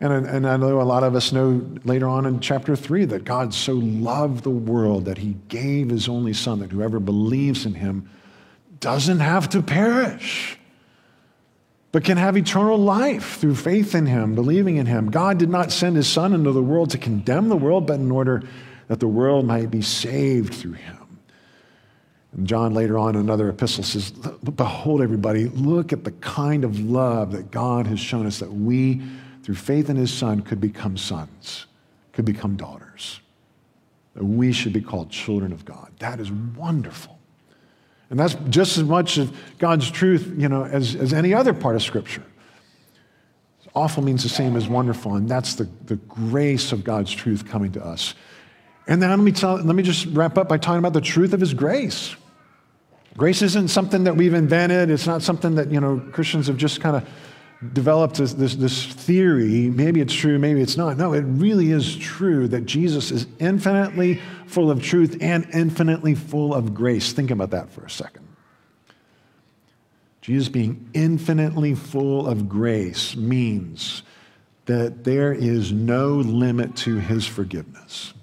And, 0.00 0.26
and 0.26 0.48
I 0.48 0.56
know 0.56 0.80
a 0.80 0.82
lot 0.82 1.04
of 1.04 1.14
us 1.14 1.30
know 1.30 1.64
later 1.84 2.08
on 2.08 2.24
in 2.24 2.40
chapter 2.40 2.74
3 2.74 3.04
that 3.04 3.24
God 3.24 3.52
so 3.52 3.74
loved 3.74 4.44
the 4.44 4.50
world 4.50 5.04
that 5.04 5.18
he 5.18 5.36
gave 5.48 5.90
his 5.90 6.08
only 6.08 6.32
son, 6.32 6.60
that 6.60 6.72
whoever 6.72 6.98
believes 6.98 7.66
in 7.66 7.74
him 7.74 8.08
doesn't 8.80 9.20
have 9.20 9.50
to 9.50 9.62
perish 9.62 10.58
but 11.92 12.04
can 12.04 12.16
have 12.16 12.36
eternal 12.36 12.78
life 12.78 13.38
through 13.38 13.54
faith 13.54 13.94
in 13.94 14.06
him, 14.06 14.34
believing 14.34 14.78
in 14.78 14.86
him. 14.86 15.10
God 15.10 15.38
did 15.38 15.50
not 15.50 15.70
send 15.70 15.94
his 15.94 16.08
son 16.08 16.32
into 16.32 16.50
the 16.50 16.62
world 16.62 16.90
to 16.90 16.98
condemn 16.98 17.50
the 17.50 17.56
world, 17.56 17.86
but 17.86 18.00
in 18.00 18.10
order 18.10 18.42
that 18.88 18.98
the 18.98 19.06
world 19.06 19.44
might 19.44 19.70
be 19.70 19.82
saved 19.82 20.54
through 20.54 20.72
him. 20.72 21.02
And 22.32 22.46
John 22.46 22.72
later 22.72 22.98
on 22.98 23.14
in 23.14 23.20
another 23.20 23.50
epistle 23.50 23.84
says, 23.84 24.10
Behold, 24.10 25.02
everybody, 25.02 25.48
look 25.48 25.92
at 25.92 26.04
the 26.04 26.12
kind 26.12 26.64
of 26.64 26.80
love 26.80 27.32
that 27.32 27.50
God 27.50 27.86
has 27.86 28.00
shown 28.00 28.26
us 28.26 28.38
that 28.38 28.50
we, 28.50 29.02
through 29.42 29.56
faith 29.56 29.90
in 29.90 29.96
his 29.96 30.12
son, 30.12 30.40
could 30.40 30.60
become 30.60 30.96
sons, 30.96 31.66
could 32.12 32.24
become 32.24 32.56
daughters. 32.56 33.20
That 34.14 34.24
we 34.24 34.52
should 34.52 34.72
be 34.72 34.80
called 34.80 35.10
children 35.10 35.52
of 35.52 35.66
God. 35.66 35.92
That 35.98 36.20
is 36.20 36.30
wonderful. 36.32 37.18
And 38.12 38.20
that's 38.20 38.34
just 38.50 38.76
as 38.76 38.84
much 38.84 39.16
of 39.16 39.34
God's 39.58 39.90
truth, 39.90 40.34
you 40.36 40.46
know, 40.46 40.66
as, 40.66 40.94
as 40.94 41.14
any 41.14 41.32
other 41.32 41.54
part 41.54 41.76
of 41.76 41.82
Scripture. 41.82 42.22
Awful 43.74 44.02
means 44.02 44.22
the 44.22 44.28
same 44.28 44.54
as 44.54 44.68
wonderful, 44.68 45.14
and 45.14 45.26
that's 45.26 45.54
the, 45.54 45.66
the 45.86 45.96
grace 45.96 46.72
of 46.72 46.84
God's 46.84 47.10
truth 47.10 47.48
coming 47.48 47.72
to 47.72 47.82
us. 47.82 48.14
And 48.86 49.00
then 49.00 49.08
let 49.08 49.18
me, 49.18 49.32
tell, 49.32 49.54
let 49.54 49.74
me 49.74 49.82
just 49.82 50.04
wrap 50.08 50.36
up 50.36 50.46
by 50.46 50.58
talking 50.58 50.80
about 50.80 50.92
the 50.92 51.00
truth 51.00 51.32
of 51.32 51.40
His 51.40 51.54
grace. 51.54 52.14
Grace 53.16 53.40
isn't 53.40 53.68
something 53.68 54.04
that 54.04 54.14
we've 54.14 54.34
invented. 54.34 54.90
It's 54.90 55.06
not 55.06 55.22
something 55.22 55.54
that, 55.54 55.70
you 55.70 55.80
know, 55.80 55.98
Christians 56.12 56.48
have 56.48 56.58
just 56.58 56.82
kind 56.82 56.96
of 56.96 57.08
developed 57.72 58.16
this, 58.16 58.32
this, 58.34 58.56
this, 58.56 58.86
theory. 58.86 59.70
Maybe 59.70 60.00
it's 60.00 60.12
true, 60.12 60.38
maybe 60.38 60.60
it's 60.60 60.76
not. 60.76 60.96
No, 60.96 61.12
it 61.12 61.20
really 61.20 61.70
is 61.70 61.96
true 61.96 62.48
that 62.48 62.66
Jesus 62.66 63.10
is 63.10 63.26
infinitely 63.38 64.20
full 64.46 64.70
of 64.70 64.82
truth 64.82 65.18
and 65.20 65.48
infinitely 65.52 66.14
full 66.14 66.54
of 66.54 66.74
grace. 66.74 67.12
Think 67.12 67.30
about 67.30 67.50
that 67.50 67.70
for 67.70 67.84
a 67.84 67.90
second. 67.90 68.26
Jesus 70.20 70.48
being 70.48 70.88
infinitely 70.94 71.74
full 71.74 72.26
of 72.26 72.48
grace 72.48 73.16
means 73.16 74.02
that 74.66 75.04
there 75.04 75.32
is 75.32 75.72
no 75.72 76.14
limit 76.14 76.76
to 76.76 76.96
his 76.96 77.26
forgiveness. 77.26 78.14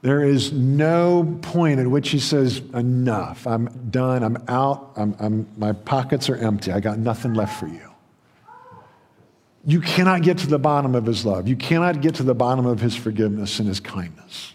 There 0.00 0.22
is 0.22 0.52
no 0.52 1.38
point 1.40 1.80
at 1.80 1.86
which 1.86 2.10
he 2.10 2.18
says, 2.18 2.58
Enough, 2.74 3.46
I'm 3.46 3.66
done, 3.90 4.22
I'm 4.22 4.36
out, 4.48 4.92
I'm, 4.96 5.16
I'm, 5.18 5.48
my 5.56 5.72
pockets 5.72 6.28
are 6.28 6.36
empty, 6.36 6.72
I 6.72 6.80
got 6.80 6.98
nothing 6.98 7.32
left 7.32 7.58
for 7.58 7.66
you. 7.66 7.93
You 9.66 9.80
cannot 9.80 10.22
get 10.22 10.38
to 10.38 10.46
the 10.46 10.58
bottom 10.58 10.94
of 10.94 11.06
his 11.06 11.24
love. 11.24 11.48
You 11.48 11.56
cannot 11.56 12.00
get 12.00 12.16
to 12.16 12.22
the 12.22 12.34
bottom 12.34 12.66
of 12.66 12.80
his 12.80 12.94
forgiveness 12.94 13.58
and 13.58 13.68
his 13.68 13.80
kindness. 13.80 14.52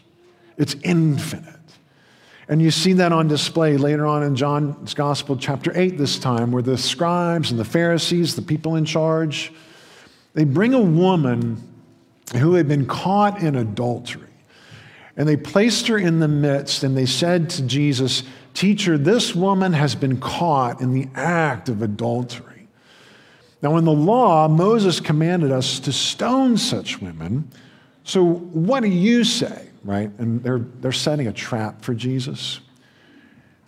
It's 0.57 0.75
infinite. 0.83 1.55
And 2.47 2.61
you 2.61 2.71
see 2.71 2.93
that 2.93 3.11
on 3.11 3.27
display 3.27 3.77
later 3.77 4.05
on 4.05 4.23
in 4.23 4.35
John's 4.35 4.93
Gospel, 4.93 5.37
chapter 5.37 5.71
8, 5.75 5.97
this 5.97 6.17
time, 6.17 6.51
where 6.51 6.63
the 6.63 6.77
scribes 6.77 7.51
and 7.51 7.59
the 7.59 7.65
Pharisees, 7.65 8.35
the 8.35 8.41
people 8.41 8.75
in 8.75 8.85
charge, 8.85 9.51
they 10.33 10.43
bring 10.43 10.73
a 10.73 10.81
woman 10.81 11.61
who 12.35 12.55
had 12.55 12.67
been 12.67 12.85
caught 12.85 13.41
in 13.41 13.55
adultery. 13.55 14.27
And 15.15 15.27
they 15.27 15.37
placed 15.37 15.87
her 15.87 15.97
in 15.97 16.19
the 16.19 16.27
midst, 16.27 16.83
and 16.83 16.97
they 16.97 17.05
said 17.05 17.49
to 17.51 17.63
Jesus, 17.63 18.23
Teacher, 18.53 18.97
this 18.97 19.35
woman 19.35 19.73
has 19.73 19.95
been 19.95 20.19
caught 20.19 20.81
in 20.81 20.93
the 20.93 21.07
act 21.13 21.69
of 21.69 21.81
adultery. 21.81 22.48
Now, 23.61 23.77
in 23.77 23.83
the 23.83 23.91
law, 23.91 24.47
Moses 24.47 24.99
commanded 24.99 25.51
us 25.51 25.79
to 25.81 25.91
stone 25.91 26.57
such 26.57 27.01
women. 27.01 27.49
So, 28.03 28.23
what 28.23 28.81
do 28.81 28.89
you 28.89 29.23
say, 29.23 29.69
right? 29.83 30.09
And 30.17 30.41
they're, 30.41 30.59
they're 30.59 30.91
setting 30.91 31.27
a 31.27 31.33
trap 31.33 31.83
for 31.83 31.93
Jesus. 31.93 32.61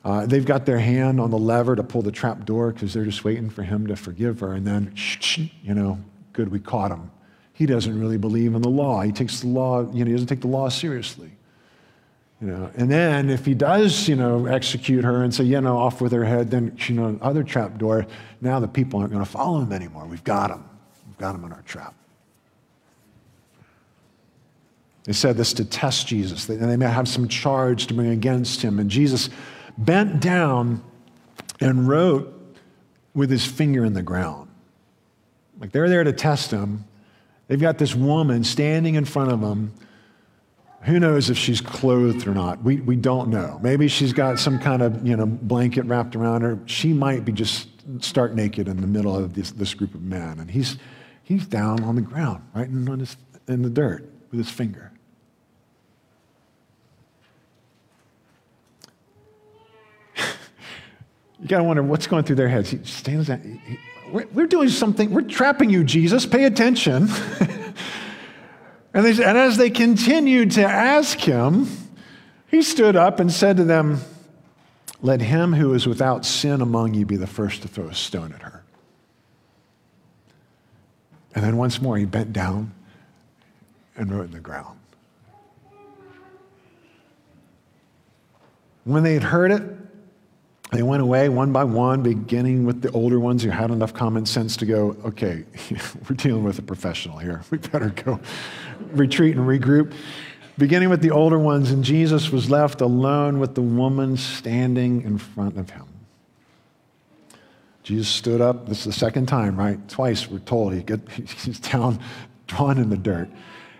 Uh, 0.03 0.25
they've 0.25 0.45
got 0.45 0.65
their 0.65 0.79
hand 0.79 1.19
on 1.19 1.29
the 1.29 1.37
lever 1.37 1.75
to 1.75 1.83
pull 1.83 2.01
the 2.01 2.11
trap 2.11 2.45
door 2.45 2.71
because 2.71 2.93
they're 2.93 3.05
just 3.05 3.23
waiting 3.23 3.49
for 3.49 3.63
him 3.63 3.85
to 3.87 3.95
forgive 3.95 4.39
her. 4.39 4.53
And 4.53 4.65
then, 4.65 4.93
you 5.63 5.73
know, 5.73 5.99
good, 6.33 6.49
we 6.49 6.59
caught 6.59 6.91
him. 6.91 7.11
He 7.53 7.65
doesn't 7.65 7.99
really 7.99 8.17
believe 8.17 8.55
in 8.55 8.61
the 8.61 8.69
law. 8.69 9.01
He 9.01 9.11
takes 9.11 9.41
the 9.41 9.47
law, 9.47 9.81
you 9.91 10.03
know, 10.03 10.09
he 10.09 10.13
doesn't 10.13 10.27
take 10.27 10.41
the 10.41 10.47
law 10.47 10.69
seriously. 10.69 11.31
You 12.41 12.47
know, 12.47 12.71
and 12.75 12.89
then 12.89 13.29
if 13.29 13.45
he 13.45 13.53
does, 13.53 14.07
you 14.07 14.15
know, 14.15 14.47
execute 14.47 15.03
her 15.03 15.23
and 15.23 15.31
say, 15.31 15.43
you 15.43 15.61
know, 15.61 15.77
off 15.77 16.01
with 16.01 16.11
her 16.11 16.25
head, 16.25 16.49
then, 16.49 16.75
you 16.87 16.95
know, 16.95 17.19
other 17.21 17.43
trap 17.43 17.77
door, 17.77 18.07
now 18.41 18.59
the 18.59 18.67
people 18.67 18.99
aren't 18.99 19.11
going 19.11 19.23
to 19.23 19.29
follow 19.29 19.61
him 19.61 19.71
anymore. 19.71 20.05
We've 20.07 20.23
got 20.23 20.49
him. 20.49 20.65
We've 21.07 21.19
got 21.19 21.35
him 21.35 21.43
in 21.45 21.51
our 21.51 21.61
trap. 21.61 21.93
They 25.03 25.13
said 25.13 25.37
this 25.37 25.53
to 25.53 25.65
test 25.65 26.07
Jesus, 26.07 26.49
and 26.49 26.69
they 26.69 26.77
may 26.77 26.87
have 26.87 27.07
some 27.07 27.27
charge 27.27 27.87
to 27.87 27.93
bring 27.93 28.09
against 28.09 28.63
him. 28.63 28.79
And 28.79 28.89
Jesus 28.89 29.29
bent 29.77 30.19
down 30.19 30.83
and 31.59 31.87
wrote 31.87 32.33
with 33.13 33.29
his 33.29 33.45
finger 33.45 33.85
in 33.85 33.93
the 33.93 34.01
ground. 34.01 34.49
Like 35.59 35.71
they're 35.71 35.89
there 35.89 36.03
to 36.03 36.13
test 36.13 36.49
him. 36.49 36.85
They've 37.47 37.61
got 37.61 37.77
this 37.77 37.93
woman 37.93 38.43
standing 38.43 38.95
in 38.95 39.05
front 39.05 39.31
of 39.31 39.41
them 39.41 39.73
who 40.83 40.99
knows 40.99 41.29
if 41.29 41.37
she's 41.37 41.61
clothed 41.61 42.25
or 42.27 42.33
not? 42.33 42.63
We, 42.63 42.77
we 42.77 42.95
don't 42.95 43.29
know. 43.29 43.59
Maybe 43.61 43.87
she's 43.87 44.13
got 44.13 44.39
some 44.39 44.57
kind 44.59 44.81
of 44.81 45.05
you 45.07 45.15
know, 45.15 45.27
blanket 45.27 45.85
wrapped 45.85 46.15
around 46.15 46.41
her. 46.41 46.57
She 46.65 46.91
might 46.91 47.23
be 47.23 47.31
just 47.31 47.67
stark 47.99 48.33
naked 48.33 48.67
in 48.67 48.81
the 48.81 48.87
middle 48.87 49.15
of 49.15 49.33
this, 49.33 49.51
this 49.51 49.75
group 49.75 49.93
of 49.93 50.01
men. 50.01 50.39
And 50.39 50.49
he's, 50.49 50.77
he's 51.23 51.45
down 51.45 51.83
on 51.83 51.95
the 51.95 52.01
ground, 52.01 52.43
right 52.55 52.67
in, 52.67 52.89
on 52.89 52.99
his, 52.99 53.15
in 53.47 53.61
the 53.61 53.69
dirt 53.69 54.11
with 54.31 54.39
his 54.39 54.49
finger. 54.49 54.91
you 60.17 61.47
got 61.47 61.59
to 61.59 61.63
wonder 61.63 61.83
what's 61.83 62.07
going 62.07 62.23
through 62.23 62.37
their 62.37 62.49
heads. 62.49 62.71
He 62.71 62.83
stands. 62.85 63.27
He, 63.27 63.59
we're, 64.11 64.25
we're 64.33 64.47
doing 64.47 64.69
something. 64.69 65.11
We're 65.11 65.21
trapping 65.21 65.69
you, 65.69 65.83
Jesus. 65.83 66.25
Pay 66.25 66.45
attention. 66.45 67.07
And, 68.93 69.05
they, 69.05 69.23
and 69.23 69.37
as 69.37 69.57
they 69.57 69.69
continued 69.69 70.51
to 70.51 70.63
ask 70.63 71.19
him, 71.19 71.67
he 72.47 72.61
stood 72.61 72.95
up 72.95 73.19
and 73.19 73.31
said 73.31 73.57
to 73.57 73.63
them, 73.63 74.01
Let 75.01 75.21
him 75.21 75.53
who 75.53 75.73
is 75.73 75.87
without 75.87 76.25
sin 76.25 76.61
among 76.61 76.93
you 76.93 77.05
be 77.05 77.15
the 77.15 77.27
first 77.27 77.61
to 77.61 77.67
throw 77.67 77.87
a 77.87 77.95
stone 77.95 78.33
at 78.33 78.41
her. 78.41 78.63
And 81.33 81.43
then 81.43 81.55
once 81.55 81.81
more 81.81 81.97
he 81.97 82.05
bent 82.05 82.33
down 82.33 82.73
and 83.95 84.11
wrote 84.11 84.25
in 84.25 84.31
the 84.31 84.39
ground. 84.39 84.77
When 88.83 89.03
they 89.03 89.13
had 89.13 89.23
heard 89.23 89.51
it, 89.51 89.61
they 90.71 90.83
went 90.83 91.01
away 91.01 91.27
one 91.27 91.51
by 91.51 91.65
one, 91.65 92.01
beginning 92.01 92.65
with 92.65 92.81
the 92.81 92.89
older 92.91 93.19
ones 93.19 93.43
who 93.43 93.49
had 93.49 93.71
enough 93.71 93.93
common 93.93 94.25
sense 94.25 94.55
to 94.57 94.65
go, 94.65 94.95
okay, 95.03 95.43
we're 96.09 96.15
dealing 96.15 96.45
with 96.45 96.59
a 96.59 96.61
professional 96.61 97.17
here. 97.17 97.41
We 97.51 97.57
better 97.57 97.89
go 97.89 98.21
retreat 98.93 99.35
and 99.35 99.45
regroup. 99.45 99.93
beginning 100.57 100.89
with 100.89 101.01
the 101.01 101.11
older 101.11 101.37
ones, 101.37 101.71
and 101.71 101.83
Jesus 101.83 102.31
was 102.31 102.49
left 102.49 102.79
alone 102.79 103.39
with 103.39 103.53
the 103.53 103.61
woman 103.61 104.15
standing 104.15 105.01
in 105.01 105.17
front 105.17 105.57
of 105.57 105.69
him. 105.71 105.85
Jesus 107.83 108.07
stood 108.07 108.39
up. 108.39 108.69
This 108.69 108.79
is 108.79 108.85
the 108.85 108.93
second 108.93 109.25
time, 109.25 109.57
right? 109.57 109.77
Twice 109.89 110.29
we're 110.29 110.39
told 110.39 110.73
he 110.73 110.83
get, 110.83 111.01
he's 111.09 111.59
down, 111.59 111.99
drawn 112.47 112.77
in 112.77 112.89
the 112.89 112.97
dirt. 112.97 113.29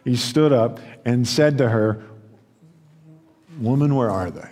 He 0.04 0.18
stood 0.18 0.52
up 0.52 0.82
and 1.06 1.26
said 1.26 1.58
to 1.60 1.70
her, 1.70 2.04
Woman, 3.60 3.96
where 3.96 4.10
are 4.10 4.32
they? 4.32 4.50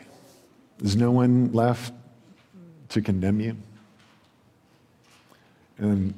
Is 0.82 0.96
no 0.96 1.12
one 1.12 1.52
left 1.52 1.94
to 2.90 3.02
condemn 3.02 3.40
you? 3.40 3.56
And 5.78 6.14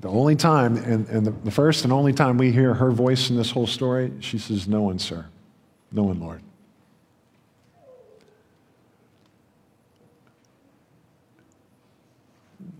the 0.00 0.08
only 0.08 0.36
time, 0.36 0.76
and, 0.76 1.08
and 1.08 1.26
the, 1.26 1.30
the 1.30 1.50
first 1.50 1.84
and 1.84 1.92
only 1.92 2.12
time 2.12 2.38
we 2.38 2.52
hear 2.52 2.74
her 2.74 2.90
voice 2.90 3.30
in 3.30 3.36
this 3.36 3.50
whole 3.50 3.66
story, 3.66 4.12
she 4.20 4.38
says, 4.38 4.66
No 4.66 4.82
one, 4.82 4.98
sir. 4.98 5.26
No 5.92 6.04
one, 6.04 6.20
Lord. 6.20 6.42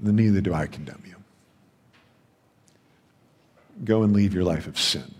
Then 0.00 0.16
neither 0.16 0.40
do 0.40 0.52
I 0.52 0.66
condemn 0.66 1.02
you. 1.06 1.14
Go 3.84 4.02
and 4.02 4.12
leave 4.12 4.34
your 4.34 4.44
life 4.44 4.66
of 4.66 4.78
sin. 4.78 5.14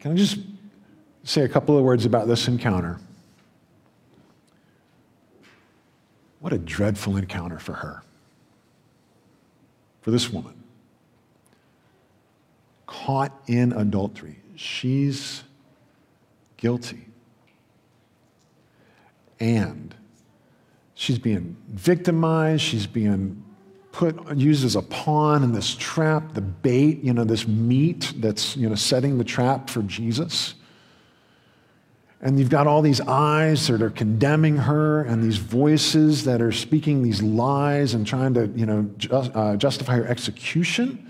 Can 0.00 0.12
I 0.12 0.14
just 0.14 0.38
say 1.26 1.42
a 1.42 1.48
couple 1.48 1.76
of 1.76 1.84
words 1.84 2.06
about 2.06 2.28
this 2.28 2.48
encounter? 2.48 2.98
What 6.40 6.52
a 6.52 6.58
dreadful 6.58 7.16
encounter 7.16 7.58
for 7.58 7.72
her, 7.72 8.02
for 10.02 10.12
this 10.12 10.30
woman. 10.30 10.54
Caught 12.86 13.32
in 13.48 13.72
adultery. 13.72 14.38
She's 14.54 15.42
guilty. 16.56 17.08
And 19.40 19.94
she's 20.94 21.18
being 21.18 21.56
victimized, 21.68 22.62
she's 22.62 22.86
being 22.86 23.42
put 23.90 24.36
used 24.36 24.64
as 24.64 24.76
a 24.76 24.82
pawn 24.82 25.42
in 25.42 25.52
this 25.52 25.74
trap, 25.74 26.34
the 26.34 26.40
bait, 26.40 27.02
you 27.02 27.12
know, 27.12 27.24
this 27.24 27.48
meat 27.48 28.12
that's, 28.18 28.56
you 28.56 28.68
know, 28.68 28.74
setting 28.74 29.18
the 29.18 29.24
trap 29.24 29.68
for 29.68 29.82
Jesus. 29.82 30.54
And 32.26 32.40
you've 32.40 32.50
got 32.50 32.66
all 32.66 32.82
these 32.82 33.00
eyes 33.02 33.68
that 33.68 33.80
are 33.80 33.90
condemning 33.90 34.56
her 34.56 35.02
and 35.02 35.22
these 35.22 35.36
voices 35.36 36.24
that 36.24 36.42
are 36.42 36.50
speaking 36.50 37.04
these 37.04 37.22
lies 37.22 37.94
and 37.94 38.04
trying 38.04 38.34
to, 38.34 38.48
you 38.48 38.66
know, 38.66 38.90
uh, 39.12 39.54
justify 39.54 39.94
her 39.94 40.08
execution. 40.08 40.88
Can 40.96 41.06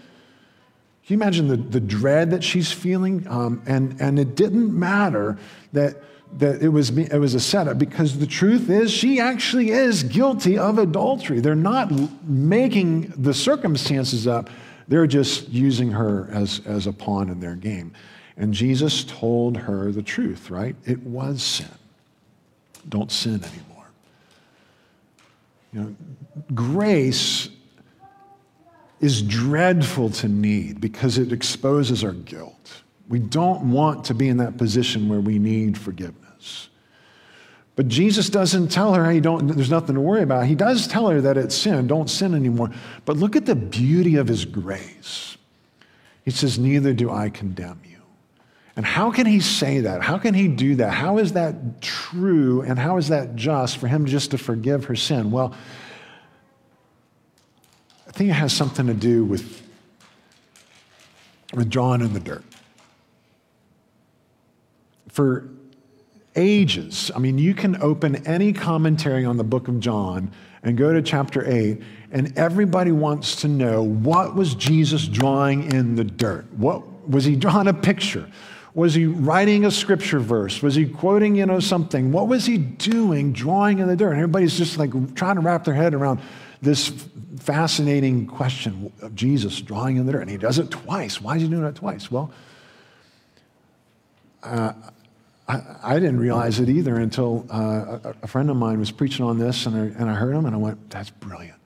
you 1.07 1.17
imagine 1.17 1.49
the, 1.49 1.57
the 1.57 1.81
dread 1.81 2.33
that 2.33 2.45
she's 2.45 2.71
feeling? 2.71 3.27
Um, 3.29 3.63
and, 3.65 3.99
and 3.99 4.19
it 4.19 4.35
didn't 4.35 4.79
matter 4.79 5.39
that, 5.73 6.03
that 6.37 6.61
it, 6.61 6.69
was, 6.69 6.91
it 6.91 7.19
was 7.19 7.33
a 7.33 7.41
setup 7.41 7.79
because 7.79 8.19
the 8.19 8.27
truth 8.27 8.69
is 8.69 8.91
she 8.91 9.19
actually 9.19 9.71
is 9.71 10.03
guilty 10.03 10.59
of 10.59 10.77
adultery. 10.77 11.41
They're 11.41 11.55
not 11.55 11.93
making 12.29 13.15
the 13.17 13.33
circumstances 13.33 14.27
up, 14.27 14.51
they're 14.87 15.07
just 15.07 15.49
using 15.49 15.93
her 15.93 16.29
as, 16.31 16.61
as 16.67 16.87
a 16.87 16.93
pawn 16.93 17.31
in 17.31 17.41
their 17.41 17.57
game. 17.57 17.95
And 18.37 18.53
Jesus 18.53 19.05
told 19.05 19.57
her 19.57 19.91
the 19.93 20.03
truth, 20.03 20.51
right? 20.51 20.77
It 20.85 21.03
was 21.03 21.43
sin. 21.43 21.67
Don't 22.89 23.11
sin 23.11 23.43
anymore. 23.43 23.87
You 25.73 25.81
know, 25.81 25.97
grace 26.55 27.49
is 29.01 29.23
dreadful 29.23 30.11
to 30.11 30.29
need 30.29 30.81
because 30.81 31.19
it 31.19 31.33
exposes 31.33 32.05
our 32.05 32.13
guilt. 32.13 32.83
We 33.09 33.19
don't 33.19 33.71
want 33.71 34.05
to 34.07 34.15
be 34.15 34.29
in 34.29 34.39
that 34.39 34.57
position 34.57 35.09
where 35.09 35.21
we 35.21 35.39
need 35.39 35.79
forgiveness. 35.79 36.69
But 37.77 37.89
Jesus 37.89 38.31
doesn't 38.31 38.69
tell 38.69 38.95
her, 38.95 39.11
hey, 39.11 39.21
don't, 39.21 39.49
there's 39.49 39.71
nothing 39.71 39.95
to 39.97 40.01
worry 40.01 40.23
about. 40.23 40.47
He 40.47 40.55
does 40.55 40.89
tell 40.89 41.09
her 41.09 41.21
that 41.21 41.37
it's 41.37 41.55
sin, 41.55 41.87
don't 41.87 42.09
sin 42.09 42.35
anymore. 42.35 42.71
But 43.05 43.19
look 43.19 43.37
at 43.37 43.45
the 43.45 43.55
beauty 43.55 44.17
of 44.17 44.29
his 44.29 44.45
grace. 44.45 45.37
He 46.25 46.31
says, 46.31 46.59
Neither 46.59 46.93
do 46.93 47.11
I 47.11 47.29
condemn. 47.29 47.81
And 48.77 48.85
how 48.85 49.11
can 49.11 49.25
he 49.25 49.41
say 49.41 49.81
that? 49.81 50.03
How 50.03 50.19
can 50.19 50.35
he 50.35 50.49
do 50.49 50.77
that? 50.77 50.91
How 50.91 51.17
is 51.17 51.33
that 51.33 51.81
true 51.81 52.61
and 52.61 52.79
how 52.79 52.99
is 52.99 53.09
that 53.09 53.35
just 53.35 53.79
for 53.79 53.89
him 53.89 54.05
just 54.05 54.33
to 54.33 54.39
forgive 54.39 54.85
her 54.85 54.95
sin? 54.95 55.31
Well, 55.31 55.55
I 58.07 58.11
think 58.13 58.29
it 58.31 58.35
has 58.35 58.53
something 58.53 58.87
to 58.87 58.95
do 58.95 59.25
with, 59.25 59.63
with 61.55 61.71
drawing 61.71 62.03
in 62.03 62.13
the 62.13 62.21
dirt. 62.21 62.45
For 65.09 65.49
ages, 66.35 67.11
I 67.17 67.19
mean, 67.19 67.39
you 67.39 67.55
can 67.55 67.81
open 67.83 68.27
any 68.27 68.53
commentary 68.53 69.25
on 69.25 69.39
the 69.39 69.45
book 69.45 69.69
of 69.69 69.81
John 69.81 70.31
and 70.63 70.77
go 70.77 70.93
to 70.93 71.01
chapter 71.01 71.51
8, 71.51 71.81
and 72.11 72.37
everybody 72.37 72.93
wants 72.93 73.37
to 73.37 73.49
know 73.49 73.83
what 73.83 74.35
was 74.35 74.55
Jesus 74.55 75.07
drawing 75.09 75.73
in 75.73 75.95
the 75.95 76.05
dirt? 76.05 76.53
What 76.53 77.09
was 77.09 77.25
he 77.25 77.37
drawing 77.37 77.69
a 77.69 77.75
picture? 77.75 78.31
Was 78.77 78.93
he 78.93 79.07
writing 79.07 79.65
a 79.65 79.71
scripture 79.71 80.21
verse? 80.21 80.61
Was 80.63 80.75
he 80.75 80.85
quoting, 80.85 81.35
you 81.35 81.47
know, 81.47 81.61
something? 81.61 82.13
What 82.13 82.29
was 82.29 82.45
he 82.45 82.59
doing 82.59 83.33
drawing 83.33 83.79
in 83.79 83.89
the 83.89 83.97
dirt? 83.97 84.11
And 84.11 84.19
everybody's 84.21 84.59
just 84.59 84.77
like 84.77 84.91
trying 85.15 85.37
to 85.37 85.41
wrap 85.41 85.65
their 85.65 85.73
head 85.73 85.95
around 85.95 86.21
this 86.61 86.89
fascinating 87.39 88.27
question 88.27 88.93
of 89.01 89.15
Jesus 89.15 89.63
drawing 89.63 89.97
in 89.97 90.05
the 90.05 90.13
dirt. 90.13 90.21
And 90.21 90.31
he 90.31 90.37
does 90.37 90.59
it 90.59 90.71
twice. 90.71 91.23
Why 91.23 91.37
is 91.37 91.43
he 91.43 91.49
doing 91.49 91.65
it 91.65 91.75
twice? 91.75 92.11
Well, 92.11 92.31
uh, 94.43 94.75
I, 95.49 95.63
I, 95.83 95.95
didn't 95.95 96.21
realize 96.21 96.61
it 96.61 96.69
either 96.69 96.97
until 96.97 97.47
uh, 97.51 97.99
a, 98.05 98.15
a, 98.25 98.27
friend 98.27 98.51
of 98.51 98.59
mine 98.59 98.79
was 98.79 98.91
preaching 98.91 99.25
on 99.25 99.39
this, 99.39 99.65
and 99.65 99.75
I, 99.75 99.99
and 99.99 100.11
I 100.11 100.15
heard 100.15 100.35
him, 100.35 100.45
and 100.45 100.55
I 100.55 100.59
went, 100.59 100.91
that's 100.91 101.09
brilliant. 101.09 101.59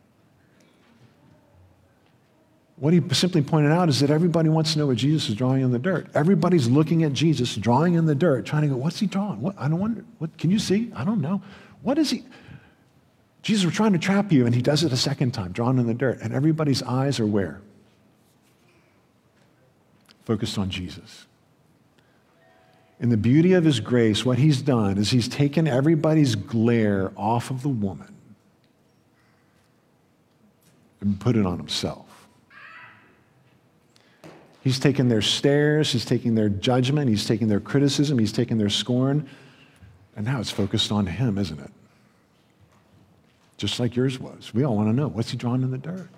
What 2.81 2.95
he 2.95 3.03
simply 3.13 3.43
pointed 3.43 3.73
out 3.73 3.91
is 3.91 4.01
that 4.01 4.11
everybody 4.11 4.49
wants 4.49 4.73
to 4.73 4.79
know 4.79 4.87
what 4.87 4.97
Jesus 4.97 5.29
is 5.29 5.35
drawing 5.35 5.61
in 5.61 5.71
the 5.71 5.79
dirt. 5.79 6.09
Everybody's 6.15 6.67
looking 6.67 7.05
at 7.05 7.13
Jesus 7.13 7.55
drawing 7.55 7.93
in 7.93 8.07
the 8.07 8.15
dirt, 8.15 8.47
trying 8.47 8.63
to 8.63 8.69
go, 8.69 8.77
what's 8.77 8.99
he 8.99 9.07
drawing? 9.07 9.43
What? 9.43 9.55
I 9.59 9.69
don't 9.69 9.79
wonder. 9.79 10.03
What, 10.17 10.37
can 10.39 10.51
you 10.51 10.59
see? 10.59 10.91
I 10.97 11.05
don't 11.05 11.21
know. 11.21 11.43
What 11.83 11.99
is 11.99 12.09
he? 12.09 12.25
Jesus, 13.43 13.67
we're 13.67 13.71
trying 13.71 13.93
to 13.93 13.99
trap 13.99 14.33
you, 14.33 14.47
and 14.47 14.55
he 14.55 14.63
does 14.63 14.83
it 14.83 14.93
a 14.93 14.97
second 14.97 15.33
time, 15.33 15.53
drawn 15.53 15.79
in 15.79 15.87
the 15.87 15.95
dirt. 15.95 16.21
And 16.23 16.33
everybody's 16.33 16.83
eyes 16.83 17.21
are 17.21 17.27
where? 17.27 17.61
Focused 20.25 20.57
on 20.57 20.71
Jesus. 20.71 21.27
In 22.99 23.11
the 23.11 23.17
beauty 23.19 23.53
of 23.53 23.65
his 23.65 23.79
grace, 23.79 24.25
what 24.25 24.39
he's 24.39 24.63
done 24.63 24.97
is 24.97 25.11
he's 25.11 25.29
taken 25.29 25.69
everybody's 25.69 26.35
glare 26.35 27.13
off 27.15 27.51
of 27.51 27.61
the 27.61 27.69
woman 27.69 28.15
and 31.03 31.21
put 31.21 31.37
it 31.37 31.45
on 31.45 31.59
himself. 31.59 32.10
He's 34.63 34.79
taken 34.79 35.09
their 35.09 35.23
stares, 35.23 35.93
he's 35.93 36.05
taking 36.05 36.35
their 36.35 36.49
judgment, 36.49 37.09
he's 37.09 37.27
taking 37.27 37.49
their 37.49 37.61
criticism, 37.61 38.19
he's 38.19 38.33
taken 38.33 38.59
their 38.59 38.69
scorn, 38.69 39.27
and 40.17 40.27
now 40.27 40.39
it's 40.39 40.51
focused 40.51 40.93
on 40.93 41.07
him, 41.07 41.39
isn't 41.39 41.59
it? 41.59 41.71
Just 43.57 43.81
like 43.81 43.97
yours 43.97 44.19
was. 44.19 44.53
We 44.53 44.65
all 44.65 44.77
want 44.77 44.89
to 44.89 44.93
know 44.93 45.09
what's 45.09 45.31
he 45.31 45.37
drawn 45.37 45.63
in 45.63 45.71
the 45.71 45.79
dirt? 45.79 46.09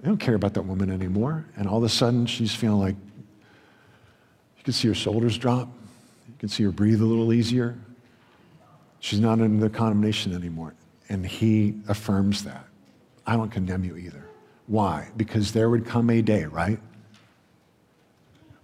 They 0.00 0.08
don't 0.08 0.18
care 0.18 0.34
about 0.34 0.54
that 0.54 0.62
woman 0.62 0.90
anymore. 0.90 1.44
And 1.56 1.68
all 1.68 1.78
of 1.78 1.84
a 1.84 1.88
sudden, 1.88 2.26
she's 2.26 2.54
feeling 2.54 2.80
like 2.80 2.94
you 4.56 4.64
can 4.64 4.72
see 4.72 4.88
her 4.88 4.94
shoulders 4.94 5.36
drop, 5.36 5.68
you 6.28 6.34
can 6.38 6.48
see 6.48 6.62
her 6.64 6.70
breathe 6.70 7.00
a 7.00 7.04
little 7.04 7.32
easier. 7.32 7.76
She's 9.00 9.20
not 9.20 9.40
under 9.40 9.60
the 9.60 9.70
condemnation 9.70 10.34
anymore. 10.34 10.74
And 11.08 11.24
he 11.24 11.74
affirms 11.88 12.44
that. 12.44 12.66
I 13.26 13.36
don't 13.36 13.50
condemn 13.50 13.84
you 13.84 13.96
either. 13.96 14.27
Why? 14.68 15.08
Because 15.16 15.52
there 15.52 15.68
would 15.70 15.86
come 15.86 16.10
a 16.10 16.22
day, 16.22 16.44
right? 16.44 16.78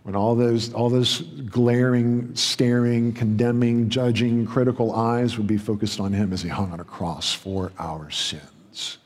When 0.05 0.15
all 0.15 0.35
those, 0.35 0.73
all 0.75 0.91
those 0.91 1.23
glaring, 1.23 2.37
staring, 2.37 3.15
condemning, 3.15 3.89
judging, 3.89 4.47
critical 4.47 4.93
eyes 4.95 5.39
would 5.39 5.47
be 5.47 5.57
focused 5.57 5.99
on 5.99 6.13
him 6.13 6.33
as 6.33 6.43
he 6.43 6.49
hung 6.51 6.71
on 6.73 6.79
a 6.79 6.85
cross 6.85 7.33
for 7.33 7.73
our 7.79 8.11
sins. 8.11 8.99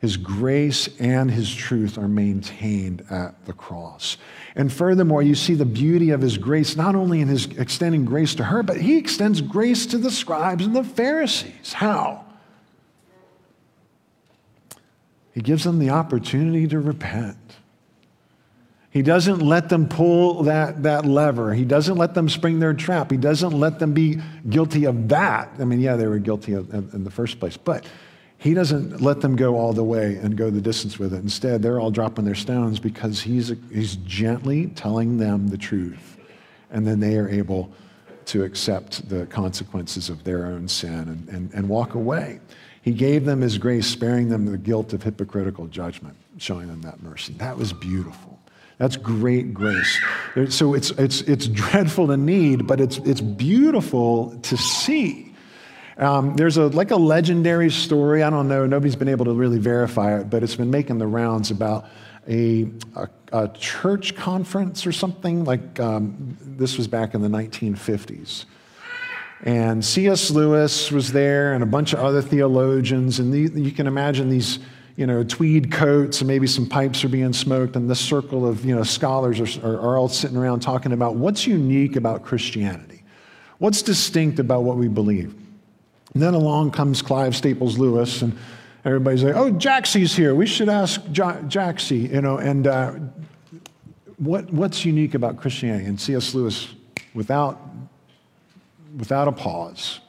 His 0.00 0.16
grace 0.16 0.88
and 0.98 1.30
his 1.30 1.54
truth 1.54 1.98
are 1.98 2.08
maintained 2.08 3.04
at 3.10 3.44
the 3.44 3.52
cross. 3.52 4.16
And 4.56 4.72
furthermore, 4.72 5.22
you 5.22 5.36
see 5.36 5.54
the 5.54 5.66
beauty 5.66 6.10
of 6.10 6.20
his 6.20 6.36
grace, 6.36 6.74
not 6.74 6.96
only 6.96 7.20
in 7.20 7.28
his 7.28 7.46
extending 7.58 8.04
grace 8.04 8.34
to 8.36 8.44
her, 8.44 8.64
but 8.64 8.80
he 8.80 8.96
extends 8.96 9.40
grace 9.40 9.86
to 9.86 9.98
the 9.98 10.10
scribes 10.10 10.64
and 10.64 10.74
the 10.74 10.82
Pharisees. 10.82 11.74
How? 11.74 12.24
He 15.32 15.40
gives 15.40 15.64
them 15.64 15.78
the 15.78 15.90
opportunity 15.90 16.66
to 16.68 16.80
repent. 16.80 17.36
He 18.90 19.02
doesn't 19.02 19.38
let 19.38 19.68
them 19.68 19.88
pull 19.88 20.42
that, 20.44 20.82
that 20.82 21.04
lever. 21.04 21.54
He 21.54 21.64
doesn't 21.64 21.96
let 21.96 22.14
them 22.14 22.28
spring 22.28 22.58
their 22.58 22.74
trap. 22.74 23.10
He 23.10 23.16
doesn't 23.16 23.52
let 23.52 23.78
them 23.78 23.94
be 23.94 24.18
guilty 24.48 24.84
of 24.84 25.08
that. 25.10 25.48
I 25.60 25.64
mean, 25.64 25.80
yeah, 25.80 25.94
they 25.94 26.08
were 26.08 26.18
guilty 26.18 26.54
of, 26.54 26.72
in 26.92 27.04
the 27.04 27.10
first 27.10 27.38
place, 27.38 27.56
but 27.56 27.84
he 28.38 28.52
doesn't 28.52 29.00
let 29.00 29.20
them 29.20 29.36
go 29.36 29.56
all 29.56 29.72
the 29.72 29.84
way 29.84 30.16
and 30.16 30.36
go 30.36 30.50
the 30.50 30.60
distance 30.60 30.98
with 30.98 31.14
it. 31.14 31.22
Instead, 31.22 31.62
they're 31.62 31.78
all 31.78 31.92
dropping 31.92 32.24
their 32.24 32.34
stones 32.34 32.80
because 32.80 33.20
he's, 33.20 33.52
he's 33.70 33.96
gently 33.96 34.68
telling 34.68 35.18
them 35.18 35.48
the 35.48 35.58
truth. 35.58 36.18
And 36.72 36.84
then 36.84 36.98
they 36.98 37.16
are 37.16 37.28
able 37.28 37.70
to 38.26 38.42
accept 38.42 39.08
the 39.08 39.26
consequences 39.26 40.08
of 40.08 40.24
their 40.24 40.46
own 40.46 40.66
sin 40.66 40.90
and, 40.94 41.28
and, 41.28 41.52
and 41.52 41.68
walk 41.68 41.94
away. 41.94 42.40
He 42.82 42.92
gave 42.92 43.24
them 43.24 43.40
his 43.42 43.58
grace, 43.58 43.86
sparing 43.86 44.28
them 44.28 44.46
the 44.46 44.58
guilt 44.58 44.92
of 44.92 45.02
hypocritical 45.02 45.66
judgment, 45.66 46.16
showing 46.38 46.68
them 46.68 46.82
that 46.82 47.02
mercy. 47.02 47.34
That 47.34 47.58
was 47.58 47.72
beautiful. 47.72 48.38
That's 48.78 48.96
great 48.96 49.52
grace. 49.52 50.00
So 50.48 50.72
it's, 50.72 50.90
it's, 50.92 51.20
it's 51.22 51.46
dreadful 51.48 52.06
to 52.06 52.16
need, 52.16 52.66
but 52.66 52.80
it's, 52.80 52.96
it's 52.98 53.20
beautiful 53.20 54.38
to 54.40 54.56
see. 54.56 55.34
Um, 55.98 56.34
there's 56.36 56.56
a, 56.56 56.68
like 56.68 56.90
a 56.90 56.96
legendary 56.96 57.70
story. 57.70 58.22
I 58.22 58.30
don't 58.30 58.48
know. 58.48 58.64
Nobody's 58.64 58.96
been 58.96 59.08
able 59.08 59.26
to 59.26 59.34
really 59.34 59.58
verify 59.58 60.18
it, 60.18 60.30
but 60.30 60.42
it's 60.42 60.56
been 60.56 60.70
making 60.70 60.96
the 60.96 61.06
rounds 61.06 61.50
about 61.50 61.84
a, 62.26 62.70
a, 62.96 63.08
a 63.34 63.48
church 63.48 64.16
conference 64.16 64.86
or 64.86 64.92
something. 64.92 65.44
Like 65.44 65.78
um, 65.78 66.38
this 66.40 66.78
was 66.78 66.88
back 66.88 67.12
in 67.12 67.20
the 67.20 67.28
1950s. 67.28 68.46
And 69.42 69.84
C.S. 69.84 70.30
Lewis 70.30 70.90
was 70.90 71.12
there 71.12 71.54
and 71.54 71.62
a 71.62 71.66
bunch 71.66 71.92
of 71.92 72.00
other 72.00 72.20
theologians. 72.20 73.18
And 73.18 73.32
the, 73.32 73.60
you 73.60 73.70
can 73.72 73.86
imagine 73.86 74.28
these 74.28 74.58
you 75.00 75.06
know, 75.06 75.24
tweed 75.24 75.72
coats 75.72 76.20
and 76.20 76.28
maybe 76.28 76.46
some 76.46 76.66
pipes 76.66 77.02
are 77.04 77.08
being 77.08 77.32
smoked, 77.32 77.74
and 77.74 77.88
this 77.88 77.98
circle 77.98 78.46
of 78.46 78.66
you 78.66 78.76
know, 78.76 78.82
scholars 78.82 79.40
are, 79.40 79.66
are, 79.66 79.80
are 79.80 79.96
all 79.96 80.10
sitting 80.10 80.36
around 80.36 80.60
talking 80.60 80.92
about 80.92 81.14
what's 81.14 81.46
unique 81.46 81.96
about 81.96 82.22
Christianity, 82.22 83.02
what's 83.56 83.80
distinct 83.80 84.38
about 84.38 84.64
what 84.64 84.76
we 84.76 84.88
believe. 84.88 85.34
And 86.12 86.22
then 86.22 86.34
along 86.34 86.72
comes 86.72 87.00
Clive 87.00 87.34
Staples 87.34 87.78
Lewis, 87.78 88.20
and 88.20 88.36
everybody's 88.84 89.22
like, 89.22 89.36
"Oh, 89.36 89.50
Jacksie's 89.52 90.14
here. 90.14 90.34
We 90.34 90.46
should 90.46 90.68
ask 90.68 91.00
ja- 91.14 91.40
Jacksie." 91.44 92.12
You 92.12 92.20
know, 92.20 92.36
and 92.36 92.66
uh, 92.66 92.94
what 94.18 94.52
what's 94.52 94.84
unique 94.84 95.14
about 95.14 95.38
Christianity? 95.38 95.86
And 95.86 95.98
C.S. 95.98 96.34
Lewis, 96.34 96.74
without 97.14 97.69
without 98.96 99.28
a 99.28 99.32
pause, 99.32 100.00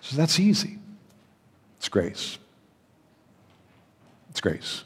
says 0.00 0.16
that's 0.16 0.38
easy. 0.40 0.78
It's 1.78 1.88
grace. 1.88 2.38
It's 4.30 4.40
grace. 4.40 4.84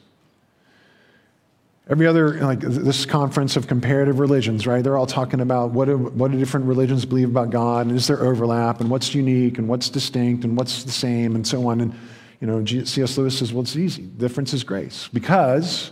Every 1.89 2.05
other, 2.05 2.33
like 2.41 2.59
this 2.59 3.05
conference 3.05 3.55
of 3.55 3.67
comparative 3.67 4.19
religions, 4.19 4.67
right? 4.67 4.83
They're 4.83 4.97
all 4.97 5.05
talking 5.05 5.39
about 5.39 5.71
what 5.71 5.85
do, 5.85 5.97
what 5.97 6.31
do 6.31 6.37
different 6.37 6.65
religions 6.65 7.05
believe 7.05 7.29
about 7.29 7.49
God, 7.49 7.87
and 7.87 7.95
is 7.95 8.07
there 8.07 8.21
overlap, 8.21 8.81
and 8.81 8.89
what's 8.89 9.15
unique, 9.15 9.57
and 9.57 9.69
what's 9.69 9.89
distinct, 9.89 10.43
and 10.43 10.57
what's 10.57 10.83
the 10.83 10.91
same, 10.91 11.35
and 11.35 11.47
so 11.47 11.65
on. 11.67 11.79
And, 11.79 11.95
you 12.41 12.47
know, 12.47 12.65
C.S. 12.65 13.17
Lewis 13.17 13.39
says, 13.39 13.53
well, 13.53 13.63
it's 13.63 13.77
easy. 13.77 14.03
Difference 14.03 14.53
is 14.53 14.65
grace. 14.65 15.07
Because, 15.13 15.91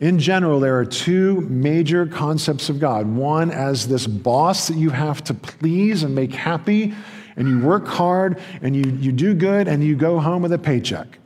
in 0.00 0.18
general, 0.18 0.60
there 0.60 0.78
are 0.78 0.84
two 0.84 1.40
major 1.42 2.06
concepts 2.06 2.68
of 2.68 2.80
God. 2.80 3.06
One 3.06 3.50
as 3.50 3.88
this 3.88 4.06
boss 4.06 4.68
that 4.68 4.76
you 4.76 4.90
have 4.90 5.22
to 5.24 5.34
please 5.34 6.02
and 6.02 6.14
make 6.14 6.32
happy, 6.32 6.94
and 7.36 7.48
you 7.48 7.60
work 7.60 7.86
hard, 7.86 8.40
and 8.62 8.74
you, 8.74 8.90
you 9.00 9.12
do 9.12 9.34
good, 9.34 9.68
and 9.68 9.82
you 9.82 9.96
go 9.96 10.18
home 10.18 10.42
with 10.42 10.52
a 10.52 10.58
paycheck. 10.58 11.18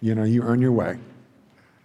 You 0.00 0.14
know, 0.14 0.24
you 0.24 0.42
earn 0.42 0.60
your 0.60 0.72
way. 0.72 0.98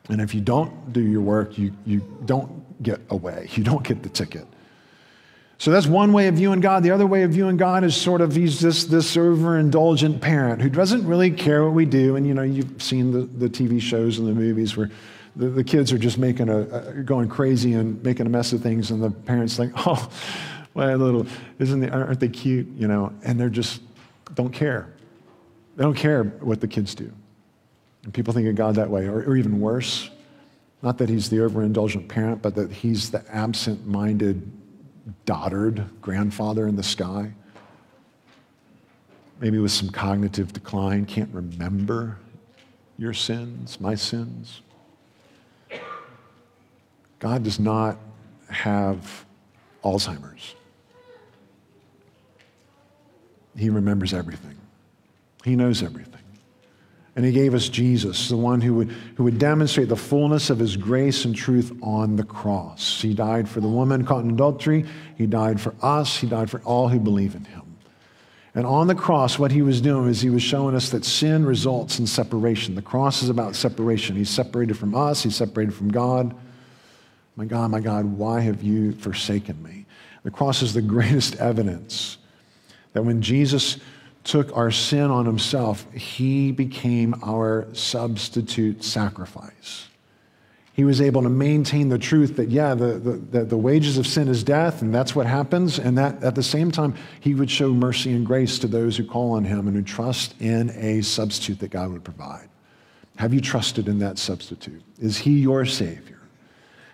And 0.09 0.19
if 0.21 0.33
you 0.33 0.41
don't 0.41 0.91
do 0.91 1.01
your 1.01 1.21
work, 1.21 1.57
you, 1.57 1.73
you 1.85 2.01
don't 2.25 2.83
get 2.83 2.99
away. 3.09 3.47
You 3.55 3.63
don't 3.63 3.83
get 3.83 4.03
the 4.03 4.09
ticket. 4.09 4.47
So 5.57 5.69
that's 5.69 5.85
one 5.85 6.11
way 6.11 6.27
of 6.27 6.35
viewing 6.35 6.59
God. 6.59 6.81
The 6.81 6.89
other 6.89 7.05
way 7.05 7.21
of 7.21 7.31
viewing 7.31 7.55
God 7.55 7.83
is 7.83 7.95
sort 7.95 8.21
of 8.21 8.35
he's 8.35 8.59
this, 8.59 8.85
this 8.85 9.15
overindulgent 9.15 10.19
parent 10.19 10.59
who 10.59 10.69
doesn't 10.69 11.05
really 11.05 11.29
care 11.29 11.63
what 11.63 11.73
we 11.73 11.85
do. 11.85 12.15
And 12.15 12.25
you 12.25 12.33
know, 12.33 12.41
you've 12.41 12.81
seen 12.81 13.11
the, 13.11 13.21
the 13.21 13.47
TV 13.47 13.79
shows 13.79 14.17
and 14.17 14.27
the 14.27 14.33
movies 14.33 14.75
where 14.75 14.89
the, 15.35 15.49
the 15.49 15.63
kids 15.63 15.91
are 15.93 15.97
just 15.97 16.17
making 16.17 16.49
a, 16.49 16.59
a, 16.59 16.93
going 17.03 17.29
crazy 17.29 17.73
and 17.73 18.01
making 18.03 18.25
a 18.25 18.29
mess 18.29 18.53
of 18.53 18.61
things, 18.61 18.91
and 18.91 19.01
the 19.01 19.11
parents 19.11 19.55
think, 19.55 19.73
oh, 19.87 20.09
my 20.73 20.93
little, 20.95 21.25
isn't 21.59 21.79
they, 21.79 21.89
aren't 21.89 22.19
they 22.19 22.29
cute? 22.29 22.67
You 22.75 22.87
know, 22.87 23.13
and 23.23 23.39
they're 23.39 23.49
just 23.49 23.81
don't 24.35 24.51
care. 24.51 24.93
They 25.75 25.83
don't 25.83 25.95
care 25.95 26.23
what 26.23 26.61
the 26.61 26.67
kids 26.67 26.95
do. 26.95 27.11
And 28.03 28.13
people 28.13 28.33
think 28.33 28.47
of 28.47 28.55
God 28.55 28.75
that 28.75 28.89
way, 28.89 29.07
or, 29.07 29.23
or 29.23 29.35
even 29.35 29.59
worse. 29.59 30.09
Not 30.81 30.97
that 30.97 31.09
he's 31.09 31.29
the 31.29 31.37
overindulgent 31.37 32.07
parent, 32.07 32.41
but 32.41 32.55
that 32.55 32.71
he's 32.71 33.11
the 33.11 33.23
absent 33.29 33.85
minded, 33.85 34.51
dotard 35.25 35.87
grandfather 36.01 36.67
in 36.67 36.75
the 36.75 36.83
sky. 36.83 37.31
Maybe 39.39 39.59
with 39.59 39.71
some 39.71 39.89
cognitive 39.89 40.53
decline, 40.53 41.05
can't 41.05 41.33
remember 41.33 42.17
your 42.97 43.13
sins, 43.13 43.79
my 43.79 43.95
sins. 43.95 44.61
God 47.21 47.43
does 47.43 47.59
not 47.59 47.97
have 48.49 49.25
Alzheimer's. 49.83 50.55
He 53.55 53.69
remembers 53.69 54.13
everything, 54.13 54.57
He 55.45 55.55
knows 55.55 55.81
everything. 55.81 56.19
And 57.13 57.25
he 57.25 57.33
gave 57.33 57.53
us 57.53 57.67
Jesus, 57.67 58.29
the 58.29 58.37
one 58.37 58.61
who 58.61 58.75
would, 58.75 58.89
who 59.15 59.25
would 59.25 59.37
demonstrate 59.37 59.89
the 59.89 59.97
fullness 59.97 60.49
of 60.49 60.59
his 60.59 60.77
grace 60.77 61.25
and 61.25 61.35
truth 61.35 61.77
on 61.81 62.15
the 62.15 62.23
cross. 62.23 63.01
He 63.01 63.13
died 63.13 63.49
for 63.49 63.59
the 63.59 63.67
woman 63.67 64.05
caught 64.05 64.23
in 64.23 64.31
adultery. 64.31 64.85
He 65.17 65.27
died 65.27 65.59
for 65.59 65.75
us. 65.81 66.15
He 66.15 66.27
died 66.27 66.49
for 66.49 66.61
all 66.61 66.87
who 66.87 67.01
believe 67.01 67.35
in 67.35 67.43
him. 67.43 67.63
And 68.55 68.65
on 68.65 68.87
the 68.87 68.95
cross, 68.95 69.37
what 69.37 69.51
he 69.51 69.61
was 69.61 69.81
doing 69.81 70.09
is 70.09 70.21
he 70.21 70.29
was 70.29 70.41
showing 70.41 70.73
us 70.73 70.89
that 70.91 71.03
sin 71.03 71.45
results 71.45 71.99
in 71.99 72.07
separation. 72.07 72.75
The 72.75 72.81
cross 72.81 73.23
is 73.23 73.29
about 73.29 73.57
separation. 73.57 74.15
He's 74.15 74.29
separated 74.29 74.77
from 74.77 74.95
us, 74.95 75.23
he's 75.23 75.35
separated 75.35 75.73
from 75.73 75.91
God. 75.91 76.33
My 77.41 77.47
God, 77.47 77.71
my 77.71 77.79
God, 77.79 78.05
why 78.05 78.41
have 78.41 78.61
you 78.61 78.91
forsaken 78.91 79.63
me? 79.63 79.87
The 80.21 80.29
cross 80.29 80.61
is 80.61 80.75
the 80.75 80.81
greatest 80.83 81.37
evidence 81.37 82.19
that 82.93 83.01
when 83.01 83.23
Jesus 83.23 83.79
took 84.23 84.55
our 84.55 84.69
sin 84.69 85.09
on 85.09 85.25
himself, 85.25 85.91
he 85.91 86.51
became 86.51 87.15
our 87.23 87.67
substitute 87.73 88.83
sacrifice. 88.83 89.87
He 90.73 90.83
was 90.83 91.01
able 91.01 91.23
to 91.23 91.29
maintain 91.29 91.89
the 91.89 91.97
truth 91.97 92.35
that, 92.35 92.51
yeah, 92.51 92.75
the, 92.75 92.99
the, 93.31 93.43
the, 93.43 93.57
wages 93.57 93.97
of 93.97 94.05
sin 94.05 94.27
is 94.27 94.43
death, 94.43 94.83
and 94.83 94.93
that's 94.93 95.15
what 95.15 95.25
happens. 95.25 95.79
And 95.79 95.97
that 95.97 96.23
at 96.23 96.35
the 96.35 96.43
same 96.43 96.69
time, 96.69 96.93
he 97.21 97.33
would 97.33 97.49
show 97.49 97.73
mercy 97.73 98.13
and 98.13 98.23
grace 98.23 98.59
to 98.59 98.67
those 98.67 98.97
who 98.97 99.03
call 99.03 99.31
on 99.31 99.45
him 99.45 99.67
and 99.67 99.75
who 99.75 99.81
trust 99.81 100.39
in 100.39 100.69
a 100.75 101.01
substitute 101.01 101.57
that 101.61 101.71
God 101.71 101.91
would 101.91 102.03
provide. 102.03 102.49
Have 103.15 103.33
you 103.33 103.41
trusted 103.41 103.87
in 103.87 103.97
that 103.97 104.19
substitute? 104.19 104.83
Is 104.99 105.17
he 105.17 105.39
your 105.39 105.65
Savior? 105.65 106.20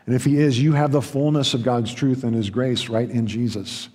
And 0.08 0.16
if 0.16 0.26
he 0.26 0.38
is, 0.38 0.60
you 0.60 0.72
have 0.72 0.92
the 0.92 1.02
fullness 1.02 1.54
of 1.54 1.64
God's 1.64 1.94
truth 1.94 2.24
and 2.24 2.34
his 2.34 2.50
grace 2.50 2.88
right 2.88 3.10
in 3.10 3.28
Jesus. 3.28 3.90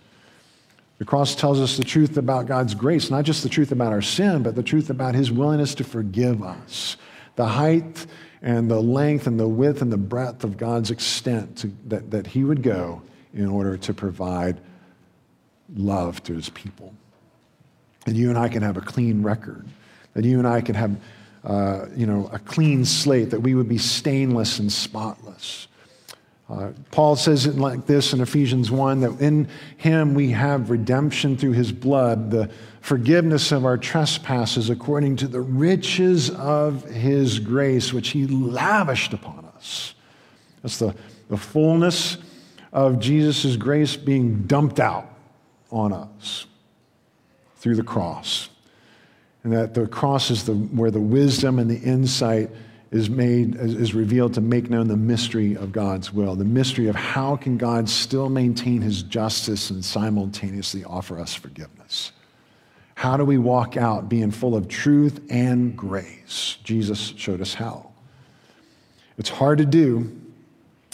The 0.99 1.07
cross 1.07 1.35
tells 1.35 1.59
us 1.59 1.79
the 1.79 1.85
truth 1.85 2.17
about 2.19 2.47
God's 2.47 2.75
grace, 2.75 3.11
not 3.11 3.25
just 3.25 3.43
the 3.43 3.49
truth 3.49 3.73
about 3.73 3.93
our 3.93 4.03
sin, 4.03 4.43
but 4.43 4.55
the 4.55 4.63
truth 4.63 4.91
about 4.91 5.15
his 5.15 5.33
willingness 5.33 5.75
to 5.77 5.85
forgive 5.85 6.43
us. 6.43 6.97
The 7.37 7.47
height 7.47 8.07
and 8.43 8.71
the 8.71 8.81
length 8.81 9.27
and 9.27 9.41
the 9.41 9.49
width 9.49 9.81
and 9.83 9.91
the 9.91 9.97
breadth 9.97 10.45
of 10.45 10.59
God's 10.59 10.91
extent 10.91 11.57
to, 11.59 11.73
that, 11.87 12.11
that 12.11 12.27
he 12.27 12.45
would 12.45 12.63
go 12.63 13.03
in 13.33 13.49
order 13.49 13.79
to 13.79 13.95
provide 13.95 14.61
love 15.75 16.23
to 16.25 16.35
his 16.35 16.51
people. 16.51 16.93
And 18.07 18.17
you 18.17 18.29
and 18.29 18.39
I 18.39 18.49
can 18.49 18.63
have 18.63 18.77
a 18.77 18.83
clean 18.83 19.23
record, 19.23 19.67
that 20.13 20.25
you 20.25 20.39
and 20.39 20.47
I 20.47 20.61
can 20.61 20.75
have 20.75 20.95
uh, 21.45 21.87
you 21.97 22.07
know, 22.07 22.29
a 22.33 22.39
clean 22.39 22.85
slate, 22.85 23.31
that 23.31 23.41
we 23.41 23.55
would 23.55 23.69
be 23.69 23.79
stainless 23.79 24.59
and 24.59 24.71
spotless. 24.71 25.69
Uh, 26.53 26.71
Paul 26.91 27.17
says 27.17 27.47
it 27.47 27.57
like 27.57 27.87
this 27.87 28.13
in 28.13 28.21
Ephesians 28.21 28.71
1 28.71 29.01
that 29.01 29.21
in 29.21 29.49
him 29.79 30.13
we 30.13 30.33
have 30.33 30.69
redemption 30.69 31.35
through 31.35 31.53
his 31.53 31.73
blood, 31.73 32.31
the 32.31 32.51
forgiveness 32.83 33.53
of 33.53 33.65
our 33.65 33.79
trespasses 33.79 34.69
according 34.69 35.17
to 35.17 35.29
the 35.29 35.41
riches 35.41 36.29
of 36.31 36.85
his 36.91 37.39
grace, 37.39 37.95
which 37.95 38.11
he 38.11 38.27
lavished 38.27 39.15
upon 39.15 39.47
us. 39.57 39.95
That's 40.63 40.79
the, 40.79 40.95
the 41.31 41.39
fullness 41.39 42.19
of 42.71 43.01
Jesus' 43.01 43.57
grace 43.57 43.97
being 43.97 44.43
dumped 44.43 44.79
out 44.79 45.09
on 45.71 45.95
us 45.95 46.47
through 47.57 47.77
the 47.77 47.83
cross. 47.83 48.51
And 49.43 49.55
that 49.55 49.73
the 49.73 49.87
cross 49.87 50.31
is 50.31 50.45
the, 50.45 50.53
where 50.53 50.91
the 50.91 51.01
wisdom 51.01 51.59
and 51.59 51.71
the 51.71 51.79
insight 51.79 52.51
is 52.93 53.09
made 53.09 53.57
is 53.57 53.95
revealed 53.95 54.35
to 54.35 54.43
make 54.43 54.69
known 54.69 54.87
the 54.87 54.97
mystery 54.97 55.57
of 55.57 55.73
God's 55.73 56.13
will, 56.13 56.37
the 56.37 56.45
mystery 56.45 56.89
of 56.89 56.95
how 56.95 57.37
can 57.37 57.57
God 57.57 57.89
still 57.89 58.29
maintain 58.29 58.83
his 58.83 59.03
justice 59.03 59.71
and 59.71 59.83
simultaneously 59.83 60.85
offer 60.85 61.19
us 61.19 61.35
forgiveness. 61.35 62.13
How 62.95 63.17
do 63.17 63.25
we 63.25 63.39
walk 63.39 63.79
out 63.79 64.11
being 64.11 64.31
full 64.31 64.55
of 64.55 64.69
truth 64.69 65.23
and 65.31 65.75
grace? 65.75 66.59
Jesus 66.63 67.15
showed 67.17 67.41
us 67.41 67.55
how. 67.55 67.91
It's 69.17 69.31
hard 69.31 69.59
to 69.59 69.65
do, 69.65 70.15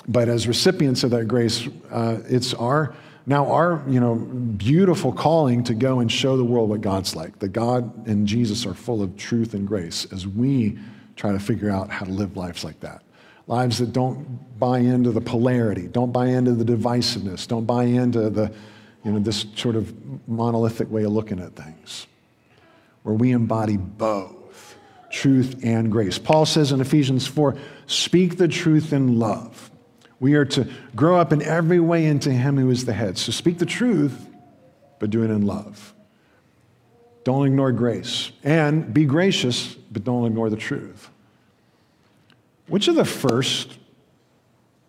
but 0.07 0.29
as 0.29 0.47
recipients 0.47 1.03
of 1.03 1.11
that 1.11 1.27
grace, 1.27 1.67
uh, 1.91 2.21
it's 2.29 2.55
our 2.55 2.95
now 3.27 3.51
our 3.51 3.83
you 3.89 3.99
know 3.99 4.15
beautiful 4.15 5.13
calling 5.13 5.65
to 5.65 5.75
go 5.75 5.99
and 5.99 6.11
show 6.11 6.37
the 6.37 6.45
world 6.45 6.71
what 6.71 6.81
god's 6.81 7.15
like 7.15 7.39
that 7.41 7.49
god 7.49 8.09
and 8.09 8.27
jesus 8.27 8.65
are 8.65 8.73
full 8.73 9.03
of 9.03 9.15
truth 9.19 9.53
and 9.53 9.69
grace 9.69 10.07
as 10.13 10.27
we 10.27 10.79
try 11.19 11.33
to 11.33 11.39
figure 11.39 11.71
out 11.71 11.91
how 11.91 12.05
to 12.05 12.11
live 12.11 12.37
lives 12.37 12.65
like 12.65 12.81
that 12.81 13.03
lives 13.47 13.79
that 13.79 13.93
don't 13.93 14.59
buy 14.59 14.79
into 14.79 15.11
the 15.11 15.21
polarity 15.21 15.89
don't 15.89 16.13
buy 16.13 16.27
into 16.27 16.53
the 16.53 16.65
divisiveness 16.65 17.47
don't 17.47 17.67
buy 17.67 17.85
into 17.85 18.31
the 18.31 18.53
you 19.05 19.13
know 19.13 19.19
this 19.19 19.47
sort 19.55 19.77
of 19.77 19.93
monolithic 20.29 20.91
way 20.91 21.05
of 21.05 21.13
looking 21.13 21.41
at 21.41 21.55
things 21.55 22.07
where 23.03 23.15
we 23.15 23.33
embody 23.33 23.77
both 23.77 24.77
truth 25.11 25.61
and 25.63 25.93
grace 25.93 26.19
paul 26.19 26.47
says 26.47 26.73
in 26.73 26.81
ephesians 26.81 27.27
4 27.27 27.57
speak 27.87 28.39
the 28.39 28.49
truth 28.49 28.93
in 28.93 29.19
love 29.19 29.71
we 30.21 30.35
are 30.35 30.45
to 30.47 30.69
grow 30.97 31.17
up 31.17 31.33
in 31.33 31.43
every 31.43 31.81
way 31.81 32.07
into 32.07 32.31
Him 32.31 32.57
who 32.57 32.71
is 32.71 32.85
the 32.85 32.93
head. 32.93 33.19
So 33.19 33.33
speak 33.33 33.59
the 33.59 33.67
truth, 33.67 34.29
but 34.99 35.11
do 35.11 35.23
it 35.23 35.31
in 35.31 35.47
love. 35.47 35.95
Don't 37.25 37.47
ignore 37.47 37.73
grace. 37.73 38.33
And 38.43 38.93
be 38.93 39.05
gracious, 39.05 39.75
but 39.75 40.05
don't 40.05 40.27
ignore 40.27 40.51
the 40.51 40.57
truth. 40.57 41.11
Which 42.69 42.89
of 42.89 42.95
the 42.95 43.05
first 43.05 43.79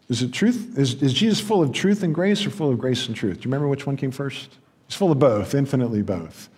is 0.09 0.23
it 0.23 0.33
truth? 0.33 0.77
Is, 0.77 1.01
is 1.01 1.13
Jesus 1.13 1.39
full 1.39 1.61
of 1.61 1.71
truth 1.71 2.03
and 2.03 2.13
grace 2.13 2.45
or 2.45 2.49
full 2.49 2.71
of 2.71 2.79
grace 2.79 3.07
and 3.07 3.15
truth? 3.15 3.37
Do 3.37 3.41
you 3.41 3.45
remember 3.45 3.67
which 3.67 3.85
one 3.85 3.95
came 3.95 4.11
first? 4.11 4.57
He's 4.87 4.95
full 4.95 5.11
of 5.11 5.19
both, 5.19 5.53
infinitely 5.53 6.01
both. 6.01 6.49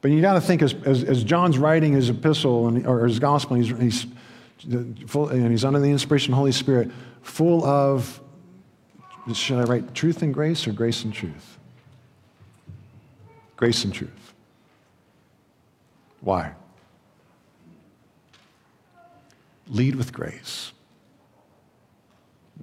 But 0.00 0.12
you 0.12 0.20
got 0.20 0.34
to 0.34 0.40
think 0.40 0.62
as, 0.62 0.74
as, 0.84 1.02
as, 1.02 1.24
John's 1.24 1.58
writing 1.58 1.94
his 1.94 2.10
epistle 2.10 2.68
and, 2.68 2.86
or 2.86 3.06
his 3.06 3.18
gospel, 3.18 3.56
he's, 3.56 3.68
he's, 3.78 4.06
full, 5.06 5.30
and 5.30 5.50
he's 5.50 5.64
under 5.64 5.80
the 5.80 5.90
inspiration 5.90 6.32
of 6.32 6.36
the 6.36 6.38
Holy 6.38 6.52
Spirit 6.52 6.90
full 7.22 7.64
of, 7.64 8.20
should 9.32 9.58
I 9.58 9.64
write 9.64 9.94
truth 9.94 10.22
and 10.22 10.32
grace 10.32 10.68
or 10.68 10.72
grace 10.72 11.04
and 11.04 11.12
truth? 11.12 11.58
Grace 13.56 13.84
and 13.84 13.92
truth. 13.92 14.23
Why? 16.24 16.54
Lead 19.68 19.94
with 19.94 20.12
grace. 20.12 20.72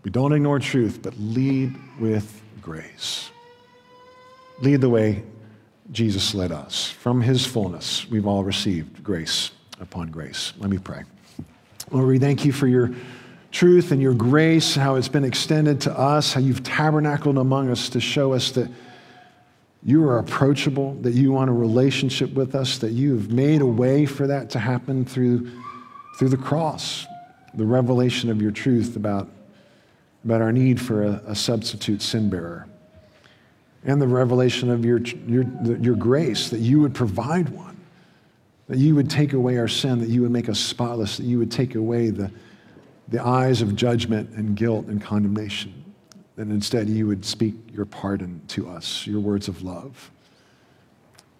We 0.03 0.09
don't 0.09 0.33
ignore 0.33 0.59
truth, 0.59 0.99
but 1.03 1.13
lead 1.19 1.75
with 1.99 2.41
grace. 2.61 3.29
Lead 4.61 4.81
the 4.81 4.89
way 4.89 5.23
Jesus 5.91 6.33
led 6.33 6.51
us. 6.51 6.89
From 6.89 7.21
his 7.21 7.45
fullness, 7.45 8.09
we've 8.09 8.25
all 8.25 8.43
received 8.43 9.03
grace 9.03 9.51
upon 9.79 10.09
grace. 10.09 10.53
Let 10.57 10.71
me 10.71 10.79
pray. 10.79 11.03
Lord, 11.91 12.07
we 12.07 12.17
thank 12.17 12.45
you 12.45 12.51
for 12.51 12.67
your 12.67 12.91
truth 13.51 13.91
and 13.91 14.01
your 14.01 14.13
grace, 14.13 14.75
how 14.75 14.95
it's 14.95 15.07
been 15.07 15.25
extended 15.25 15.81
to 15.81 15.97
us, 15.97 16.33
how 16.33 16.39
you've 16.39 16.63
tabernacled 16.63 17.37
among 17.37 17.69
us 17.69 17.89
to 17.89 17.99
show 17.99 18.33
us 18.33 18.51
that 18.51 18.71
you 19.83 20.03
are 20.03 20.19
approachable, 20.19 20.93
that 21.01 21.13
you 21.13 21.31
want 21.31 21.49
a 21.49 21.53
relationship 21.53 22.33
with 22.33 22.55
us, 22.55 22.77
that 22.79 22.91
you 22.91 23.15
have 23.15 23.31
made 23.31 23.61
a 23.61 23.65
way 23.65 24.05
for 24.05 24.27
that 24.27 24.49
to 24.51 24.59
happen 24.59 25.05
through, 25.05 25.49
through 26.17 26.29
the 26.29 26.37
cross, 26.37 27.05
the 27.55 27.65
revelation 27.65 28.29
of 28.29 28.41
your 28.41 28.51
truth 28.51 28.95
about, 28.95 29.27
about 30.23 30.41
our 30.41 30.51
need 30.51 30.79
for 30.79 31.03
a, 31.03 31.21
a 31.27 31.35
substitute 31.35 32.01
sin 32.01 32.29
bearer, 32.29 32.67
and 33.83 33.99
the 33.99 34.07
revelation 34.07 34.69
of 34.69 34.85
your, 34.85 34.99
your, 34.99 35.43
your 35.79 35.95
grace, 35.95 36.49
that 36.49 36.59
you 36.59 36.79
would 36.79 36.93
provide 36.93 37.49
one, 37.49 37.77
that 38.67 38.77
you 38.77 38.93
would 38.93 39.09
take 39.09 39.33
away 39.33 39.57
our 39.57 39.67
sin, 39.67 39.99
that 39.99 40.09
you 40.09 40.21
would 40.21 40.31
make 40.31 40.47
us 40.47 40.59
spotless, 40.59 41.17
that 41.17 41.25
you 41.25 41.39
would 41.39 41.51
take 41.51 41.73
away 41.75 42.11
the 42.11 42.31
the 43.11 43.23
eyes 43.23 43.61
of 43.61 43.75
judgment 43.75 44.29
and 44.31 44.55
guilt 44.55 44.87
and 44.87 45.01
condemnation. 45.01 45.80
And 46.37 46.51
instead, 46.51 46.89
you 46.89 47.07
would 47.07 47.25
speak 47.25 47.55
your 47.71 47.85
pardon 47.85 48.41
to 48.49 48.69
us, 48.69 49.05
your 49.05 49.19
words 49.19 49.47
of 49.47 49.63
love. 49.63 50.09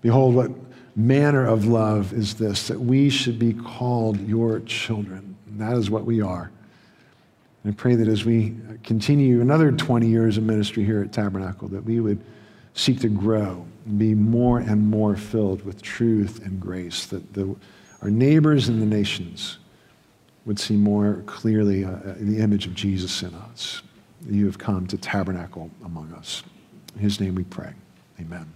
Behold, 0.02 0.36
what 0.36 0.52
manner 0.96 1.46
of 1.46 1.66
love 1.66 2.14
is 2.14 2.36
this, 2.36 2.68
that 2.68 2.80
we 2.80 3.10
should 3.10 3.39
be 3.39 3.54
called 3.54 4.20
your 4.28 4.60
children. 4.62 5.36
And 5.48 5.60
that 5.60 5.78
is 5.78 5.89
what 5.89 6.06
we 6.06 6.22
are. 6.22 6.52
And 7.64 7.74
I 7.74 7.76
pray 7.76 7.96
that 7.96 8.08
as 8.08 8.26
we 8.26 8.56
continue 8.84 9.42
another 9.42 9.72
20 9.72 10.08
years 10.08 10.38
of 10.38 10.44
ministry 10.44 10.84
here 10.84 11.02
at 11.02 11.12
Tabernacle, 11.12 11.68
that 11.70 11.84
we 11.84 12.00
would 12.00 12.20
seek 12.74 13.00
to 13.02 13.10
grow 13.10 13.66
and 13.86 14.00
be 14.00 14.16
more 14.16 14.60
and 14.60 14.88
more 14.88 15.16
filled 15.16 15.64
with 15.64 15.82
truth 15.82 16.44
and 16.46 16.60
grace, 16.60 17.06
that 17.08 17.34
the, 17.34 17.56
our 18.02 18.10
neighbors 18.10 18.68
and 18.68 18.82
the 18.82 18.86
nations 18.86 19.60
would 20.46 20.60
see 20.60 20.76
more 20.76 21.22
clearly 21.28 21.86
uh, 21.86 21.92
uh, 21.92 22.16
the 22.20 22.39
image 22.39 22.66
of 22.66 22.74
Jesus 22.74 23.22
in 23.22 23.34
us. 23.36 23.84
You 24.28 24.45
have 24.45 24.57
come 24.57 24.88
to 24.88 24.97
tabernacle 24.97 25.72
among 25.84 26.13
us. 26.13 26.43
In 26.95 27.01
his 27.01 27.19
name 27.19 27.36
we 27.36 27.43
pray. 27.43 27.74
Amen. 28.19 28.51